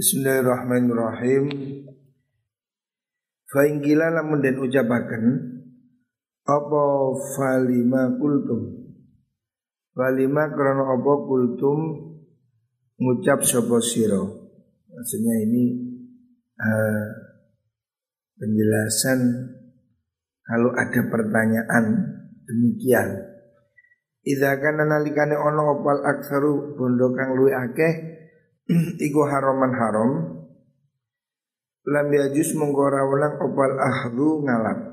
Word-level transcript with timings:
Bismillahirrahmanirrahim. 0.00 1.44
Fa 3.52 3.68
ingkila 3.68 4.08
lamun 4.08 4.40
den 4.40 4.56
ucapaken 4.56 5.24
apa 6.48 6.84
falima 7.36 8.08
kultum. 8.16 8.80
Falima 9.92 10.48
krana 10.56 10.96
apa 10.96 11.12
kultum 11.28 11.78
ngucap 12.96 13.44
sapa 13.44 13.76
sira. 13.84 14.24
Maksudnya 14.88 15.34
ini 15.44 15.64
uh, 16.56 17.06
penjelasan 18.40 19.20
kalau 20.48 20.80
ada 20.80 21.12
pertanyaan 21.12 21.84
demikian. 22.48 23.20
Idza 24.24 24.64
kana 24.64 24.88
nalikane 24.88 25.36
ana 25.36 25.76
opal 25.76 26.00
aksaru 26.08 26.72
bondo 26.80 27.12
kang 27.12 27.36
luwih 27.36 27.52
akeh 27.52 28.09
iku 29.06 29.20
haraman 29.26 29.72
haram 29.74 30.10
lam 31.90 32.06
yajus 32.14 32.54
menggora 32.54 33.02
ulang 33.02 33.42
opal 33.42 33.74
ahdu 33.74 34.46
ngalap 34.46 34.90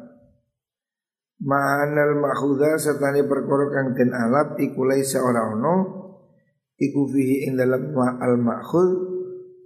Ma'anal 1.37 2.17
makhudha 2.17 2.81
sertani 2.81 3.21
kang 3.21 3.93
den 3.93 4.09
alap 4.09 4.57
iku 4.57 4.89
laisa 4.89 5.21
ora 5.21 5.53
ono 5.53 5.75
iku 6.81 7.05
fihi 7.13 7.45
ing 7.45 7.61
dalem 7.61 7.93
al 7.93 8.41
makhud 8.41 8.89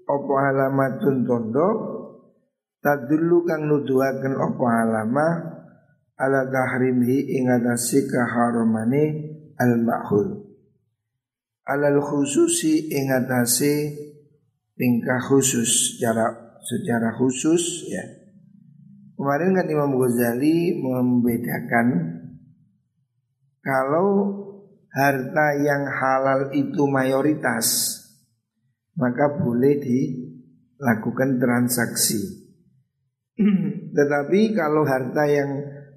apa 0.03 0.33
alamatun 0.51 1.23
tondo 1.23 1.69
tadullu 2.83 3.47
kang 3.47 3.71
nuduhaken 3.71 4.35
apa 4.35 4.65
alama 4.83 5.27
ala 6.19 6.43
tahrimihi 6.51 7.39
ing 7.39 7.47
atase 7.47 8.03
al 9.55 9.73
makhud 9.79 10.50
alal 11.71 12.03
khususi 12.03 12.91
ing 12.91 13.07
atase 13.15 13.95
tingkah 14.75 15.23
khusus 15.23 15.95
secara 15.95 16.57
secara 16.59 17.15
khusus 17.15 17.87
ya. 17.87 18.03
Kemarin 19.15 19.53
kan 19.53 19.67
Imam 19.69 19.93
Ghazali 20.01 20.81
membedakan 20.81 21.87
kalau 23.61 24.09
harta 24.89 25.47
yang 25.61 25.85
halal 25.85 26.49
itu 26.57 26.83
mayoritas 26.89 27.97
maka 28.97 29.29
boleh 29.37 29.77
dilakukan 29.77 31.37
transaksi. 31.37 32.19
Tetapi 33.97 34.57
kalau 34.57 34.83
harta 34.83 35.23
yang 35.29 35.51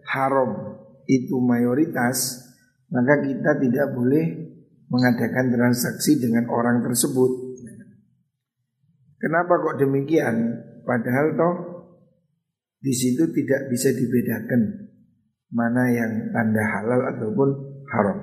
haram 0.05 0.77
itu 1.09 1.41
mayoritas 1.41 2.45
maka 2.93 3.25
kita 3.25 3.57
tidak 3.59 3.89
boleh 3.97 4.44
mengadakan 4.95 5.51
transaksi 5.51 6.23
dengan 6.23 6.47
orang 6.47 6.87
tersebut. 6.87 7.59
Kenapa 9.19 9.59
kok 9.59 9.83
demikian? 9.83 10.63
Padahal 10.87 11.35
toh 11.35 11.55
di 12.79 12.93
situ 12.95 13.27
tidak 13.35 13.73
bisa 13.73 13.91
dibedakan 13.91 14.93
mana 15.51 15.91
yang 15.91 16.13
tanda 16.31 16.63
halal 16.63 17.01
ataupun 17.17 17.49
haram. 17.89 18.19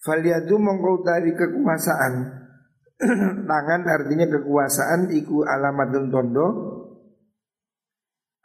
Faliatu 0.00 0.54
mongkau 0.56 1.02
tadi 1.02 1.34
kekuasaan 1.34 2.14
Tangan 3.50 3.82
artinya 3.84 4.24
kekuasaan 4.30 5.12
iku 5.12 5.44
alamat 5.44 5.92
tondo 6.08 6.48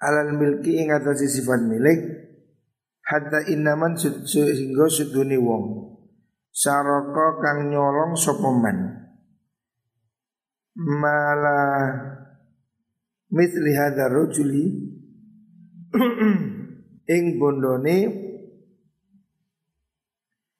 Alal 0.02 0.34
milki 0.36 0.82
ing 0.82 0.90
atas 0.90 1.22
sifat 1.24 1.62
milik 1.62 2.02
Hatta 3.06 3.46
inaman 3.46 3.96
sehingga 3.96 4.90
suduni 4.90 5.38
wong 5.38 5.92
Saroko 6.52 7.40
kang 7.40 7.72
nyolong 7.72 8.12
sopoman 8.20 9.02
mala 10.76 11.60
misli 13.32 13.72
hadar 13.72 14.12
rojuli 14.12 14.68
ing 17.16 17.24
bondone 17.40 17.98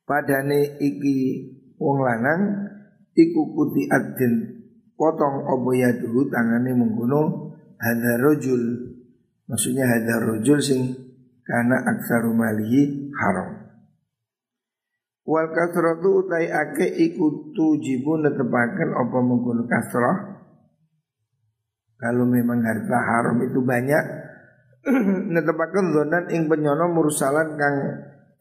padane 0.08 0.80
iki 0.80 1.16
wong 1.76 2.00
lanang 2.04 2.72
iku 3.12 3.52
kuti 3.52 3.88
adin 3.92 4.64
potong 4.96 5.44
obo 5.44 5.76
yaduhu 5.76 6.32
tangane 6.32 6.72
menggunung 6.72 7.52
hadar 7.80 8.20
rojul 8.20 8.64
maksudnya 9.48 9.92
hadar 9.92 10.24
rojul 10.24 10.60
sing 10.64 10.96
karena 11.44 11.84
aksaru 11.84 12.32
malihi 12.32 13.12
haram 13.20 13.61
Wal 15.22 15.54
kasratu 15.54 16.26
utai 16.26 16.50
ake 16.50 16.88
iku 17.10 17.54
tujibu 17.54 18.18
netepaken 18.26 18.90
apa 18.90 19.18
mengkono 19.22 19.70
kasrah 19.70 20.18
Kalau 22.02 22.26
memang 22.26 22.66
harta 22.66 22.98
haram 22.98 23.38
itu 23.46 23.62
banyak 23.62 24.04
Netepaken 25.38 25.86
zonan 25.94 26.26
ing 26.34 26.50
penyono 26.50 26.90
mursalan 26.90 27.54
kang 27.54 27.76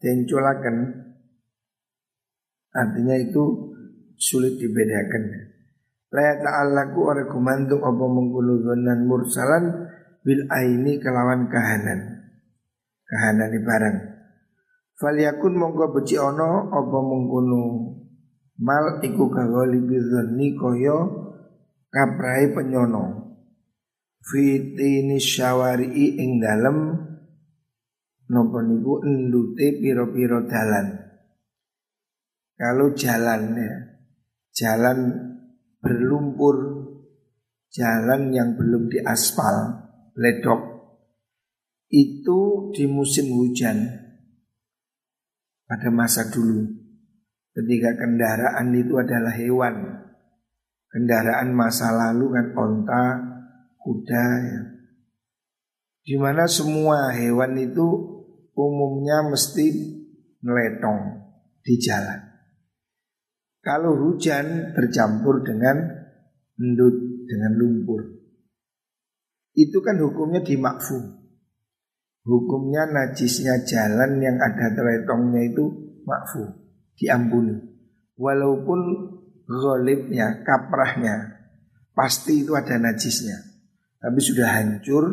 dencolaken 0.01 0.77
Artinya 2.71 3.19
itu 3.19 3.75
sulit 4.15 4.55
dibedakan. 4.55 5.51
Laya 6.11 6.39
ta'allaku 6.39 6.99
ora 7.03 7.27
kumantung 7.27 7.83
apa 7.83 8.05
mengkono 8.09 8.57
zonan 8.63 9.05
mursalan 9.05 9.63
Bil 10.21 10.45
aini 10.49 11.01
kelawan 11.01 11.49
kahanan. 11.49 12.25
Kahanan 13.05 13.53
barang 13.65 14.10
Faliyakun 15.01 15.57
mongko 15.57 15.97
beci 15.97 16.13
ono 16.21 16.69
apa 16.69 16.97
mengkono? 17.01 17.63
Mal 18.61 19.01
iku 19.01 19.33
kagoli 19.33 19.81
bizani 19.81 20.53
koyo 20.53 20.97
kaprai 21.89 22.53
penyono. 22.53 23.33
Fitini 24.21 25.17
syawari 25.17 25.89
ing 26.21 26.37
dalem 26.37 26.77
nopo 28.29 28.61
niku 28.61 29.01
endute 29.01 29.81
piro-piro 29.81 30.45
dalan. 30.45 31.01
Kalau 32.53 32.93
jalan 32.93 33.57
ya 33.57 33.73
jalan 34.53 34.99
berlumpur 35.81 36.55
jalan 37.73 38.29
yang 38.29 38.53
belum 38.53 38.85
diaspal 38.93 39.81
ledok 40.13 40.61
itu 41.89 42.69
di 42.77 42.85
musim 42.85 43.33
hujan 43.33 44.10
pada 45.71 45.87
masa 45.87 46.27
dulu. 46.27 46.67
Ketika 47.55 47.95
kendaraan 47.95 48.75
itu 48.75 48.99
adalah 48.99 49.31
hewan. 49.31 50.03
Kendaraan 50.91 51.55
masa 51.55 51.95
lalu 51.95 52.35
kan 52.35 52.47
onta 52.59 53.03
kuda 53.79 54.27
ya. 54.43 54.61
di 56.03 56.19
mana 56.19 56.43
semua 56.51 57.15
hewan 57.15 57.55
itu 57.55 57.87
umumnya 58.51 59.31
mesti 59.31 59.67
meletong 60.43 61.23
di 61.63 61.79
jalan. 61.79 62.19
Kalau 63.63 63.95
hujan 63.95 64.75
bercampur 64.75 65.39
dengan 65.47 65.87
endut 66.59 66.99
dengan 67.31 67.55
lumpur. 67.55 68.01
Itu 69.55 69.79
kan 69.79 70.03
hukumnya 70.03 70.43
dimakfu 70.43 71.20
Hukumnya 72.21 72.85
najisnya 72.85 73.65
jalan 73.65 74.21
yang 74.21 74.37
ada 74.37 74.69
teletongnya 74.77 75.41
itu 75.49 75.65
makfu, 76.05 76.53
diampuni. 76.93 77.57
Walaupun 78.13 78.79
golibnya, 79.49 80.45
kaprahnya, 80.45 81.41
pasti 81.97 82.45
itu 82.45 82.53
ada 82.53 82.77
najisnya. 82.77 83.41
Tapi 83.97 84.19
sudah 84.21 84.53
hancur 84.53 85.03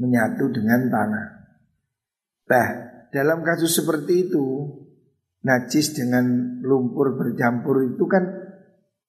menyatu 0.00 0.48
dengan 0.48 0.88
tanah. 0.88 1.26
Nah, 2.48 2.68
dalam 3.12 3.44
kasus 3.44 3.84
seperti 3.84 4.28
itu, 4.28 4.44
najis 5.44 5.92
dengan 5.92 6.24
lumpur 6.64 7.20
bercampur 7.20 7.84
itu 7.94 8.04
kan 8.08 8.24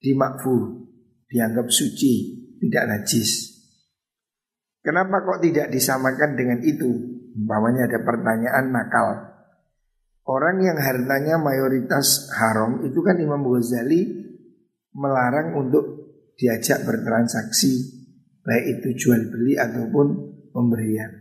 dimakfu, 0.03 0.83
dianggap 1.31 1.71
suci, 1.71 2.13
tidak 2.59 2.83
najis. 2.91 3.55
Kenapa 4.85 5.25
kok 5.25 5.41
tidak 5.41 5.73
disamakan 5.73 6.37
dengan 6.37 6.59
itu? 6.61 7.14
Umpamanya 7.35 7.91
ada 7.91 7.99
pertanyaan 7.99 8.65
nakal. 8.71 9.07
Orang 10.25 10.63
yang 10.63 10.79
hartanya 10.79 11.37
mayoritas 11.37 12.31
haram 12.33 12.81
itu 12.87 12.97
kan 13.03 13.19
Imam 13.19 13.45
Ghazali 13.45 14.25
melarang 14.95 15.53
untuk 15.59 15.85
diajak 16.39 16.81
bertransaksi 16.87 17.95
baik 18.41 18.79
itu 18.79 18.89
jual 19.05 19.21
beli 19.29 19.53
ataupun 19.59 20.07
pemberian. 20.49 21.11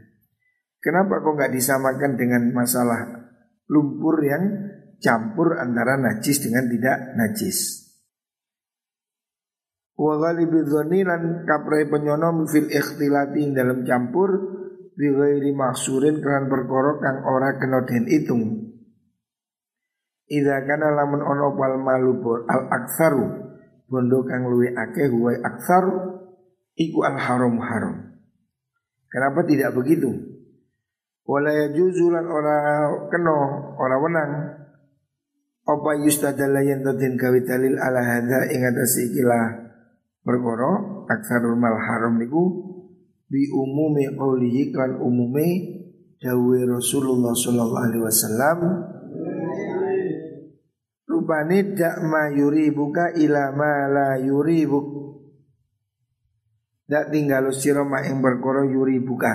Kenapa 0.78 1.20
kok 1.20 1.34
nggak 1.34 1.52
disamakan 1.52 2.12
dengan 2.14 2.52
masalah 2.52 3.28
lumpur 3.68 4.20
yang 4.22 4.44
campur 5.00 5.56
antara 5.56 5.96
najis 5.96 6.44
dengan 6.44 6.68
tidak 6.68 6.96
najis? 7.16 7.58
Wa 9.96 10.20
ghalibi 10.20 10.64
lan 11.04 11.44
kaprai 11.48 11.88
penyono 11.88 12.44
fil 12.48 12.68
ikhtilati 12.68 13.52
dalam 13.52 13.84
campur 13.84 14.30
bi 14.94 15.06
ghairi 15.10 15.50
maksurin 15.54 16.22
kelan 16.22 16.46
perkara 16.46 16.92
kang 17.02 17.18
ora 17.26 17.58
kena 17.58 17.82
den 17.86 18.04
itung. 18.06 18.44
Idza 20.30 20.64
kana 20.64 20.94
lamun 20.94 21.20
ono 21.20 21.52
pal 21.58 21.76
malu 21.78 22.22
al 22.48 22.62
aksaru 22.70 23.26
bondo 23.90 24.24
kang 24.24 24.48
luwe 24.48 24.72
akeh 24.72 25.10
huwai 25.10 25.36
aksar 25.42 25.84
iku 26.78 26.98
al 27.04 27.18
haram 27.18 27.58
haram. 27.60 27.94
Kenapa 29.10 29.46
tidak 29.46 29.76
begitu? 29.76 30.10
Wala 31.24 31.50
yajuzu 31.52 32.10
ora 32.10 32.56
kena 33.10 33.34
ora 33.78 33.96
wenang 34.00 34.32
apa 35.64 35.90
yustadalla 36.04 36.60
yen 36.60 36.84
den 36.84 37.16
gawe 37.16 37.38
dalil 37.40 37.80
ala 37.80 38.00
hadza 38.04 38.52
ing 38.52 38.62
ikilah 38.68 39.44
perkara 40.20 40.72
aksarul 41.08 41.56
mal 41.56 41.76
haram 41.80 42.20
niku 42.20 42.73
bi 43.28 43.48
umumi 43.50 44.08
qaulihi 44.12 44.72
kan 44.72 45.00
umume 45.00 45.48
dawuh 46.20 46.64
Rasulullah 46.64 47.36
sallallahu 47.36 47.84
alaihi 47.84 48.04
wasallam. 48.04 48.58
Rubani 51.04 51.76
dak 51.76 52.00
ma 52.04 52.32
yuribuka 52.32 53.12
ila 53.20 53.52
ma 53.52 53.86
la 53.92 54.08
yuribuk. 54.18 54.86
Dak 56.84 57.12
tinggal 57.12 57.48
sira 57.52 57.84
mak 57.84 58.08
ing 58.08 58.20
perkara 58.20 58.64
yuribuka. 58.68 59.32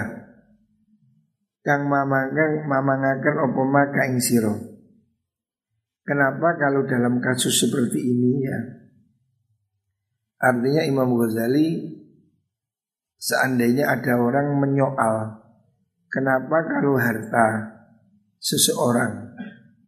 Kang 1.66 1.86
mamangang 1.86 2.66
mamangaken 2.66 3.36
apa 3.42 3.62
maka 3.66 4.02
ing 4.10 4.22
sira. 4.22 4.54
Kenapa 6.06 6.58
kalau 6.58 6.90
dalam 6.90 7.22
kasus 7.22 7.54
seperti 7.54 8.02
ini 8.02 8.32
ya? 8.42 8.60
Artinya 10.40 10.82
Imam 10.88 11.14
Ghazali 11.14 11.99
seandainya 13.20 13.92
ada 13.92 14.16
orang 14.16 14.56
menyoal 14.58 15.44
kenapa 16.08 16.58
kalau 16.66 16.96
harta 16.96 17.48
seseorang 18.40 19.36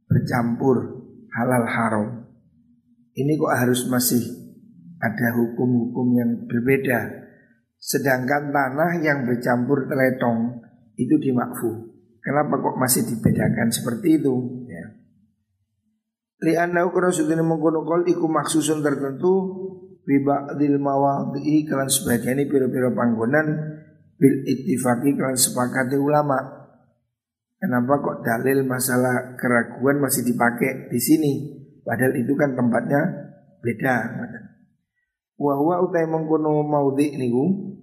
bercampur 0.06 1.08
halal 1.32 1.66
haram. 1.66 2.08
Ini 3.12 3.36
kok 3.40 3.56
harus 3.56 3.88
masih 3.88 4.24
ada 5.00 5.28
hukum-hukum 5.36 6.08
yang 6.16 6.32
berbeda. 6.48 7.28
Sedangkan 7.82 8.54
tanah 8.54 9.02
yang 9.02 9.26
bercampur 9.26 9.90
teletong 9.90 10.62
itu 10.96 11.16
dimakfu. 11.18 11.92
Kenapa 12.22 12.62
kok 12.62 12.78
masih 12.78 13.10
dibedakan 13.10 13.74
seperti 13.74 14.22
itu? 14.22 14.36
Ya. 14.70 14.86
Li'annahu 16.46 16.94
kerasudina 16.94 17.42
mengkono 17.42 17.82
iku 18.06 18.30
maksusun 18.30 18.86
tertentu 18.86 19.34
Biba'dil 20.02 20.82
mawadhi 20.82 21.66
kalian 21.70 21.90
sebagian 21.90 22.42
ini 22.42 22.50
piro-piro 22.50 22.90
panggonan 22.94 23.48
Bil 24.18 24.46
ittifaqi 24.46 25.14
kalian 25.18 25.38
sepakati 25.38 25.98
ulama' 25.98 26.62
Kenapa 27.62 28.02
kok 28.02 28.26
dalil 28.26 28.66
masalah 28.66 29.38
keraguan 29.38 30.02
masih 30.02 30.26
dipakai 30.26 30.90
di 30.90 30.98
sini? 30.98 31.34
Padahal 31.86 32.18
itu 32.18 32.34
kan 32.34 32.58
tempatnya 32.58 33.02
beda. 33.62 33.98
Wahwa 35.38 35.86
utai 35.86 36.10
mengkono 36.10 36.66
maudi 36.66 37.14
niku 37.22 37.78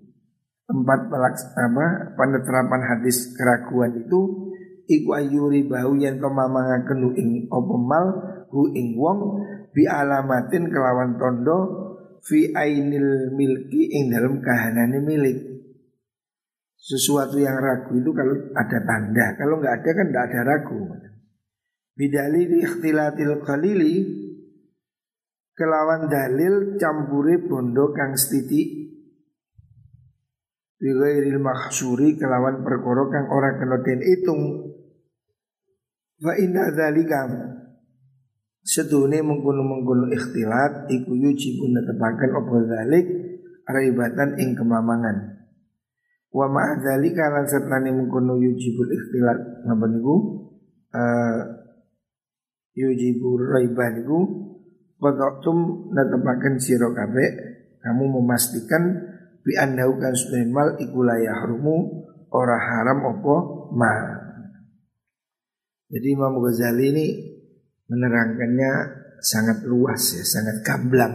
tempat 0.67 1.07
pelaks 1.07 1.43
apa 1.55 2.11
peneterapan 2.19 2.83
hadis 2.91 3.31
keraguan 3.39 4.03
itu 4.03 4.51
iku 4.91 5.15
ayuri 5.15 5.71
bau 5.71 5.95
yang 5.95 6.19
kemamangaken 6.19 7.15
ing 7.15 7.47
ing 7.47 7.83
mal 7.87 8.07
hu 8.51 8.67
ing 8.75 8.99
wong 8.99 9.47
bi 9.71 9.87
alamatin 9.87 10.75
kelawan 10.75 11.15
tondo 11.23 11.88
fi 12.25 12.51
ainil 12.55 13.35
milki 13.35 13.83
ing 13.95 14.15
dalam 14.15 14.39
kahanane 14.43 14.99
milik 15.03 15.39
sesuatu 16.79 17.37
yang 17.37 17.59
ragu 17.59 17.93
itu 17.99 18.11
kalau 18.15 18.35
ada 18.55 18.79
tanda, 18.87 19.27
kalau 19.37 19.61
nggak 19.61 19.75
ada 19.83 19.91
kan 19.93 20.07
nggak 20.09 20.27
ada 20.31 20.41
ragu. 20.47 20.81
Bidali 21.99 22.43
di 22.47 22.59
ikhtilatil 22.63 23.43
khalili 23.43 23.95
kelawan 25.59 26.07
dalil 26.07 26.79
campuri 26.79 27.43
bondo 27.43 27.91
kang 27.91 28.15
stiti 28.15 28.89
Bighairil 30.79 31.43
mahsuri 31.43 32.15
kelawan 32.15 32.63
perkara 32.63 33.11
kang 33.11 33.27
ora 33.35 33.51
kena 33.59 33.83
den 33.83 33.99
itung. 33.99 34.43
Wa 36.23 36.39
inna 36.39 36.71
dzalika 36.71 37.27
sedune 38.69 39.25
mengkono-mengkono 39.25 40.13
ikhtilat 40.13 40.93
iku 40.93 41.17
yujibun 41.17 41.73
netepaken 41.73 42.31
apa 42.37 42.55
dzalik 42.69 43.07
raibatan 43.65 44.37
ing 44.37 44.53
kemamangan. 44.53 45.41
Wa 46.29 46.45
ma'adzalika 46.53 47.33
lan 47.33 47.49
sertane 47.49 47.89
mengkono 47.97 48.37
yujibul 48.37 48.93
ikhtilat 48.93 49.65
napa 49.65 49.89
niku 49.89 50.15
uh, 50.93 51.41
yujibul 52.77 53.41
raibah 53.57 53.89
niku 53.97 54.19
qadaktum 55.01 55.89
netepaken 55.97 56.61
sira 56.61 56.93
kabeh 56.93 57.29
kamu 57.81 58.21
memastikan 58.21 58.85
bi 59.49 59.57
annahu 59.57 59.97
kan 59.97 60.13
sunan 60.13 60.53
mal 60.53 60.69
iku 60.77 61.09
la 61.09 61.17
yahrumu 61.17 62.05
ora 62.29 62.61
haram 62.61 63.01
apa 63.17 63.37
mal. 63.73 64.05
Jadi 65.89 66.13
Imam 66.13 66.37
Ghazali 66.45 66.85
ini 66.93 67.07
menerangkannya 67.89 68.73
sangat 69.19 69.65
luas 69.65 70.15
ya, 70.15 70.25
sangat 70.25 70.63
gamblang. 70.63 71.15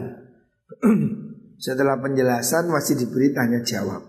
Setelah 1.64 2.02
penjelasan 2.02 2.68
masih 2.68 3.00
diberi 3.00 3.32
tanya 3.32 3.64
jawab. 3.64 4.04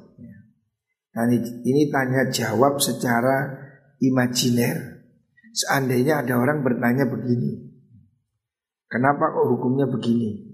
Nah 1.15 1.31
ini 1.31 1.87
tanya 1.95 2.27
jawab 2.27 2.83
secara 2.83 3.55
imajiner. 4.03 5.07
Seandainya 5.55 6.27
ada 6.27 6.35
orang 6.35 6.67
bertanya 6.67 7.07
begini, 7.07 7.71
kenapa 8.91 9.31
kok 9.31 9.55
hukumnya 9.55 9.87
begini? 9.87 10.51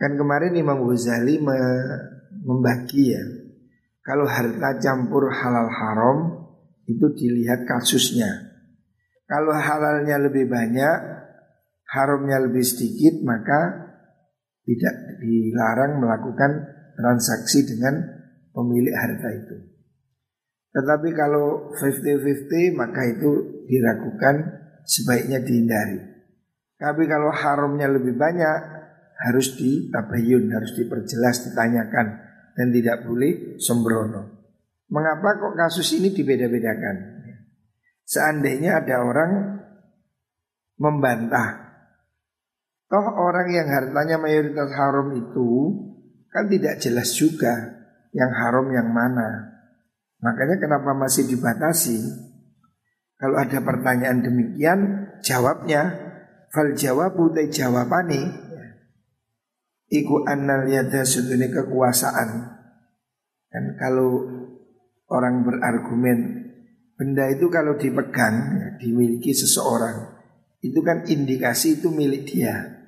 Kan 0.00 0.16
kemarin 0.16 0.56
Imam 0.56 0.88
Ghazali 0.88 1.36
me 1.36 1.60
membagi 2.40 3.12
ya, 3.12 3.20
kalau 4.00 4.24
harta 4.24 4.80
campur 4.80 5.28
halal 5.28 5.68
haram 5.68 6.18
itu 6.88 7.12
dilihat 7.12 7.68
kasusnya. 7.68 8.56
Kalau 9.28 9.52
halalnya 9.52 10.16
lebih 10.16 10.48
banyak, 10.48 11.21
haramnya 11.92 12.48
lebih 12.48 12.64
sedikit, 12.64 13.20
maka 13.20 13.92
tidak 14.64 14.94
dilarang 15.20 16.00
melakukan 16.00 16.50
transaksi 16.96 17.68
dengan 17.68 18.00
pemilik 18.56 18.94
harta 18.96 19.28
itu. 19.32 19.56
Tetapi 20.72 21.08
kalau 21.12 21.68
50-50 21.76 22.72
maka 22.72 23.04
itu 23.04 23.30
diragukan 23.68 24.36
sebaiknya 24.88 25.44
dihindari. 25.44 26.00
Tapi 26.80 27.04
kalau 27.06 27.28
haramnya 27.28 27.92
lebih 27.92 28.16
banyak 28.16 28.58
harus 29.28 29.54
ditabayun, 29.54 30.50
harus 30.50 30.72
diperjelas, 30.74 31.46
ditanyakan 31.46 32.06
dan 32.56 32.66
tidak 32.74 33.06
boleh 33.06 33.60
sembrono. 33.60 34.42
Mengapa 34.90 35.38
kok 35.38 35.54
kasus 35.54 35.94
ini 36.00 36.10
dibeda-bedakan? 36.10 37.22
Seandainya 38.02 38.82
ada 38.82 38.96
orang 39.06 39.32
membantah 40.76 41.61
Toh 42.92 43.08
orang 43.08 43.48
yang 43.48 43.72
hartanya 43.72 44.20
mayoritas 44.20 44.68
haram 44.76 45.16
itu 45.16 45.48
kan 46.28 46.44
tidak 46.44 46.76
jelas 46.76 47.08
juga 47.16 47.80
yang 48.12 48.28
haram 48.36 48.68
yang 48.68 48.92
mana. 48.92 49.48
Makanya 50.20 50.60
kenapa 50.60 50.92
masih 50.92 51.24
dibatasi? 51.24 51.96
Kalau 53.16 53.40
ada 53.40 53.64
pertanyaan 53.64 54.20
demikian, 54.20 55.08
jawabnya 55.24 55.88
fal 56.52 56.76
jawabu 56.76 57.32
te 57.32 57.48
jawabane 57.48 58.28
iku 59.88 60.28
annal 60.28 60.68
yada 60.68 61.08
kekuasaan. 61.48 62.28
Dan 63.48 63.64
kalau 63.80 64.20
orang 65.08 65.48
berargumen 65.48 66.18
benda 67.00 67.24
itu 67.32 67.48
kalau 67.48 67.80
dipegang 67.80 68.36
ya, 68.60 68.68
dimiliki 68.76 69.32
seseorang 69.32 70.12
itu 70.60 70.78
kan 70.84 71.08
indikasi 71.08 71.80
itu 71.80 71.88
milik 71.88 72.28
dia. 72.28 72.81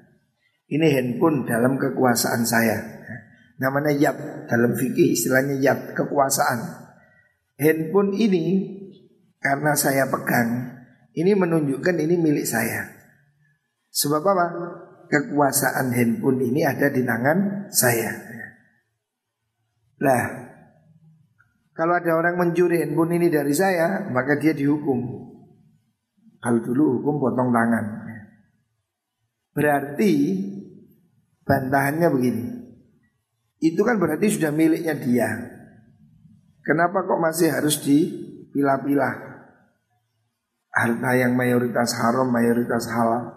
Ini 0.68 0.86
handphone 0.96 1.44
dalam 1.44 1.76
kekuasaan 1.76 2.42
saya. 2.48 2.78
Namanya 3.60 3.92
yap 3.94 4.16
dalam 4.50 4.74
fikih 4.74 5.14
istilahnya 5.14 5.60
yap 5.62 5.94
kekuasaan 5.94 6.84
handphone 7.58 8.18
ini 8.18 8.44
karena 9.38 9.76
saya 9.78 10.10
pegang 10.10 10.74
ini 11.14 11.32
menunjukkan 11.36 11.94
ini 11.94 12.14
milik 12.18 12.46
saya. 12.46 12.90
Sebab 13.94 14.22
apa? 14.26 14.46
Kekuasaan 15.06 15.94
handphone 15.94 16.42
ini 16.42 16.66
ada 16.66 16.90
di 16.90 17.06
tangan 17.06 17.70
saya. 17.70 18.10
Lah, 20.02 20.24
kalau 21.70 21.94
ada 21.94 22.18
orang 22.18 22.34
mencuri 22.34 22.82
handphone 22.82 23.14
ini 23.14 23.30
dari 23.30 23.54
saya, 23.54 24.10
maka 24.10 24.34
dia 24.42 24.50
dihukum. 24.50 25.30
Kalau 26.42 26.60
dulu 26.60 26.98
hukum 26.98 27.14
potong 27.22 27.54
tangan. 27.54 27.84
Berarti 29.54 30.12
bantahannya 31.44 32.08
begini. 32.10 32.44
Itu 33.60 33.80
kan 33.84 33.96
berarti 33.96 34.28
sudah 34.28 34.52
miliknya 34.52 34.96
dia. 34.96 35.28
Kenapa 36.64 37.04
kok 37.04 37.20
masih 37.20 37.52
harus 37.52 37.80
dipilah-pilah? 37.84 39.32
Harta 40.74 41.10
yang 41.14 41.38
mayoritas 41.38 41.94
haram, 41.96 42.28
mayoritas 42.28 42.90
halal. 42.90 43.30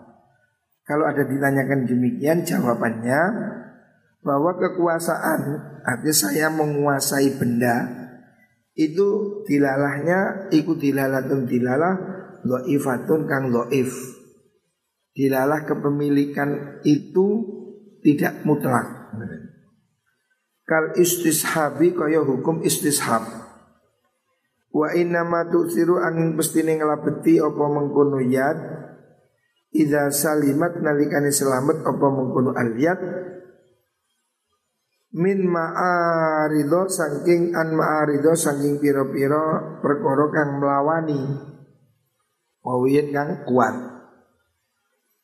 Kalau 0.87 1.05
ada 1.05 1.27
ditanyakan 1.27 1.85
demikian, 1.85 2.47
jawabannya 2.47 3.19
bahwa 4.27 4.59
kekuasaan 4.59 5.39
artinya 5.87 6.15
saya 6.15 6.47
menguasai 6.51 7.39
benda 7.39 7.87
itu 8.75 9.41
dilalahnya 9.47 10.51
ikut 10.51 10.77
dilalatun 10.83 11.47
dilalah 11.47 11.95
loifatun 12.43 13.23
kang 13.23 13.47
loif 13.49 13.89
dilalah 15.15 15.63
kepemilikan 15.63 16.83
itu 16.83 17.56
tidak 18.03 18.43
mutlak. 18.43 18.85
Kal 20.67 20.99
istishabi 20.99 21.95
kaya 21.95 22.21
hukum 22.21 22.61
istishab. 22.61 23.23
Wa 24.73 24.91
inna 24.93 25.23
ma 25.23 25.47
tu'siru 25.47 26.03
angin 26.03 26.35
pestine 26.35 26.75
ngelabeti 26.75 27.39
apa 27.39 27.63
mengkono 27.71 28.19
yad. 28.19 28.59
Idza 29.71 30.11
salimat 30.11 30.79
nalikane 30.79 31.31
selamat 31.31 31.87
apa 31.87 32.05
mengkono 32.11 32.51
aliyat 32.55 32.99
min 35.17 35.49
ma'arido 35.49 36.91
saking 36.91 37.57
an 37.57 37.73
ma'arido 37.73 38.37
saking 38.37 38.77
piro-piro 38.77 39.79
perkara 39.81 40.25
kang 40.29 40.61
melawani 40.61 41.21
wawiyen 42.61 43.09
kang 43.15 43.47
kuat. 43.47 43.75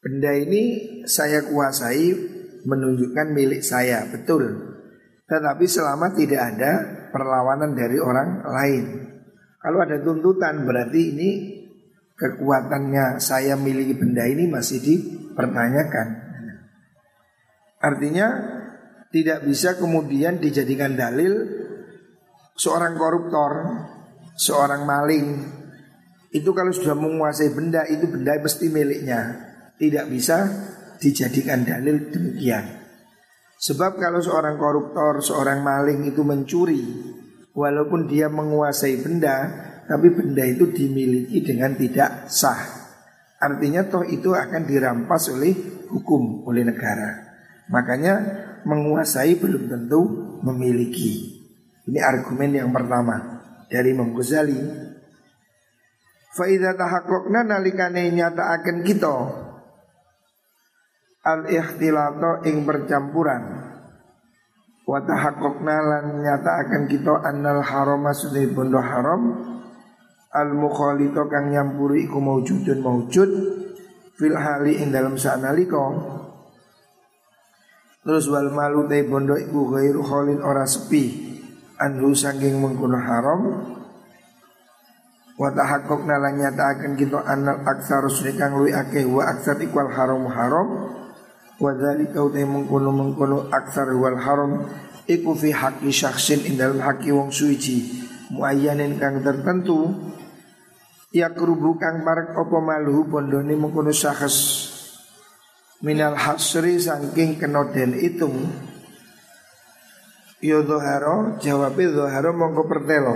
Benda 0.04 0.36
ini 0.36 0.64
saya 1.08 1.46
kuasai 1.48 2.33
menunjukkan 2.64 3.28
milik 3.36 3.62
saya 3.62 4.08
betul 4.08 4.74
tetapi 5.34 5.66
selama 5.66 6.12
tidak 6.14 6.42
ada 6.56 6.72
perlawanan 7.10 7.74
dari 7.74 7.98
orang 7.98 8.44
lain. 8.44 8.86
Kalau 9.58 9.80
ada 9.80 9.98
tuntutan 10.04 10.68
berarti 10.68 11.02
ini 11.16 11.30
kekuatannya 12.14 13.24
saya 13.24 13.56
miliki 13.56 13.96
benda 13.96 14.28
ini 14.28 14.52
masih 14.52 14.84
dipertanyakan. 14.84 16.08
Artinya 17.80 18.28
tidak 19.10 19.48
bisa 19.48 19.80
kemudian 19.80 20.38
dijadikan 20.38 21.00
dalil 21.00 21.34
seorang 22.60 22.94
koruptor, 23.00 23.52
seorang 24.36 24.84
maling 24.84 25.28
itu 26.36 26.50
kalau 26.52 26.74
sudah 26.76 26.94
menguasai 26.94 27.50
benda 27.56 27.88
itu 27.88 28.06
benda 28.06 28.36
pasti 28.44 28.68
miliknya. 28.68 29.50
Tidak 29.80 30.06
bisa 30.12 30.46
dijadikan 31.04 31.68
dalil 31.68 32.08
demikian. 32.08 32.64
Sebab 33.60 34.00
kalau 34.00 34.24
seorang 34.24 34.56
koruptor, 34.56 35.20
seorang 35.20 35.60
maling 35.60 36.08
itu 36.08 36.24
mencuri 36.24 36.84
Walaupun 37.54 38.10
dia 38.10 38.34
menguasai 38.34 38.98
benda 39.06 39.46
Tapi 39.84 40.10
benda 40.16 40.42
itu 40.48 40.72
dimiliki 40.72 41.44
dengan 41.44 41.76
tidak 41.76 42.32
sah. 42.32 42.88
Artinya 43.44 43.84
toh 43.84 44.08
itu 44.08 44.32
akan 44.32 44.64
dirampas 44.64 45.28
oleh 45.28 45.52
hukum, 45.92 46.48
oleh 46.48 46.64
negara. 46.64 47.36
Makanya 47.68 48.14
menguasai 48.64 49.36
belum 49.36 49.68
tentu 49.68 50.02
memiliki. 50.40 51.36
Ini 51.84 52.00
argumen 52.00 52.56
yang 52.56 52.72
pertama 52.72 53.44
dari 53.68 53.92
Imam 53.92 54.16
Ghazali. 54.16 54.56
Tahakokna 56.32 57.44
nalikane 57.44 58.08
nyata 58.16 58.56
akan 58.64 58.88
kita 58.88 59.16
al 61.24 61.48
ikhtilato 61.48 62.44
ing 62.44 62.68
percampuran. 62.68 63.44
Wa 64.84 65.00
tahaqqaqna 65.00 65.76
lan 65.80 66.06
akan 66.28 66.82
kita 66.92 67.24
annal 67.24 67.64
haram 67.64 68.04
maksudnya 68.04 68.44
bondo 68.52 68.84
haram. 68.84 69.22
Al 70.34 70.52
mukhalito 70.52 71.30
kang 71.32 71.54
nyampuri 71.54 72.10
iku 72.10 72.20
maujudun 72.20 72.84
maujud 72.84 73.32
fil 74.18 74.36
hali 74.36 74.82
ing 74.82 74.90
dalam 74.90 75.14
sanalika 75.14 75.94
terus 78.04 78.28
wal 78.28 78.52
malu 78.52 78.84
te 78.90 79.06
bondo 79.08 79.38
iku 79.40 79.78
ghairu 79.78 80.04
khalin 80.04 80.44
ora 80.44 80.68
sepi 80.68 81.38
anhu 81.80 82.12
saking 82.12 82.60
mengkono 82.60 83.00
haram. 83.00 83.42
Wa 85.34 85.50
tahaqqaqna 85.50 86.18
lan 86.18 86.42
akan 86.44 86.94
kita 86.98 87.24
annal 87.24 87.64
aksarus 87.64 88.22
kang 88.36 88.54
luwi 88.58 88.74
akeh 88.74 89.06
wa 89.08 89.26
aksar 89.32 89.58
ikwal 89.62 89.90
haram 89.90 90.30
haram 90.30 90.68
Wadhali 91.64 92.12
kau 92.12 92.28
teh 92.28 92.44
mengkono 92.44 92.92
mengkono 92.92 93.48
aksar 93.48 93.88
wal 93.96 94.20
haram 94.20 94.68
Iku 95.08 95.32
fi 95.32 95.56
haki 95.56 95.88
syaksin 95.88 96.44
in 96.44 96.60
dalam 96.60 96.84
haki 96.84 97.16
wong 97.16 97.32
suici 97.32 98.04
Muayyanin 98.36 99.00
kang 99.00 99.24
tertentu 99.24 99.96
Ya 101.14 101.30
kerubu 101.30 101.78
kang 101.78 102.02
parak 102.02 102.34
opo 102.34 102.58
maluhu 102.58 103.06
pondoni 103.06 103.54
mengkono 103.54 103.94
syakhs. 103.94 104.66
Minal 105.86 106.18
hasri 106.18 106.82
sangking 106.82 107.38
kenoden 107.38 107.94
itung. 108.02 108.50
Yo 110.42 110.66
doharo 110.66 111.38
jawabnya 111.38 111.94
doharo 111.94 112.34
mongko 112.34 112.66
pertelo 112.66 113.14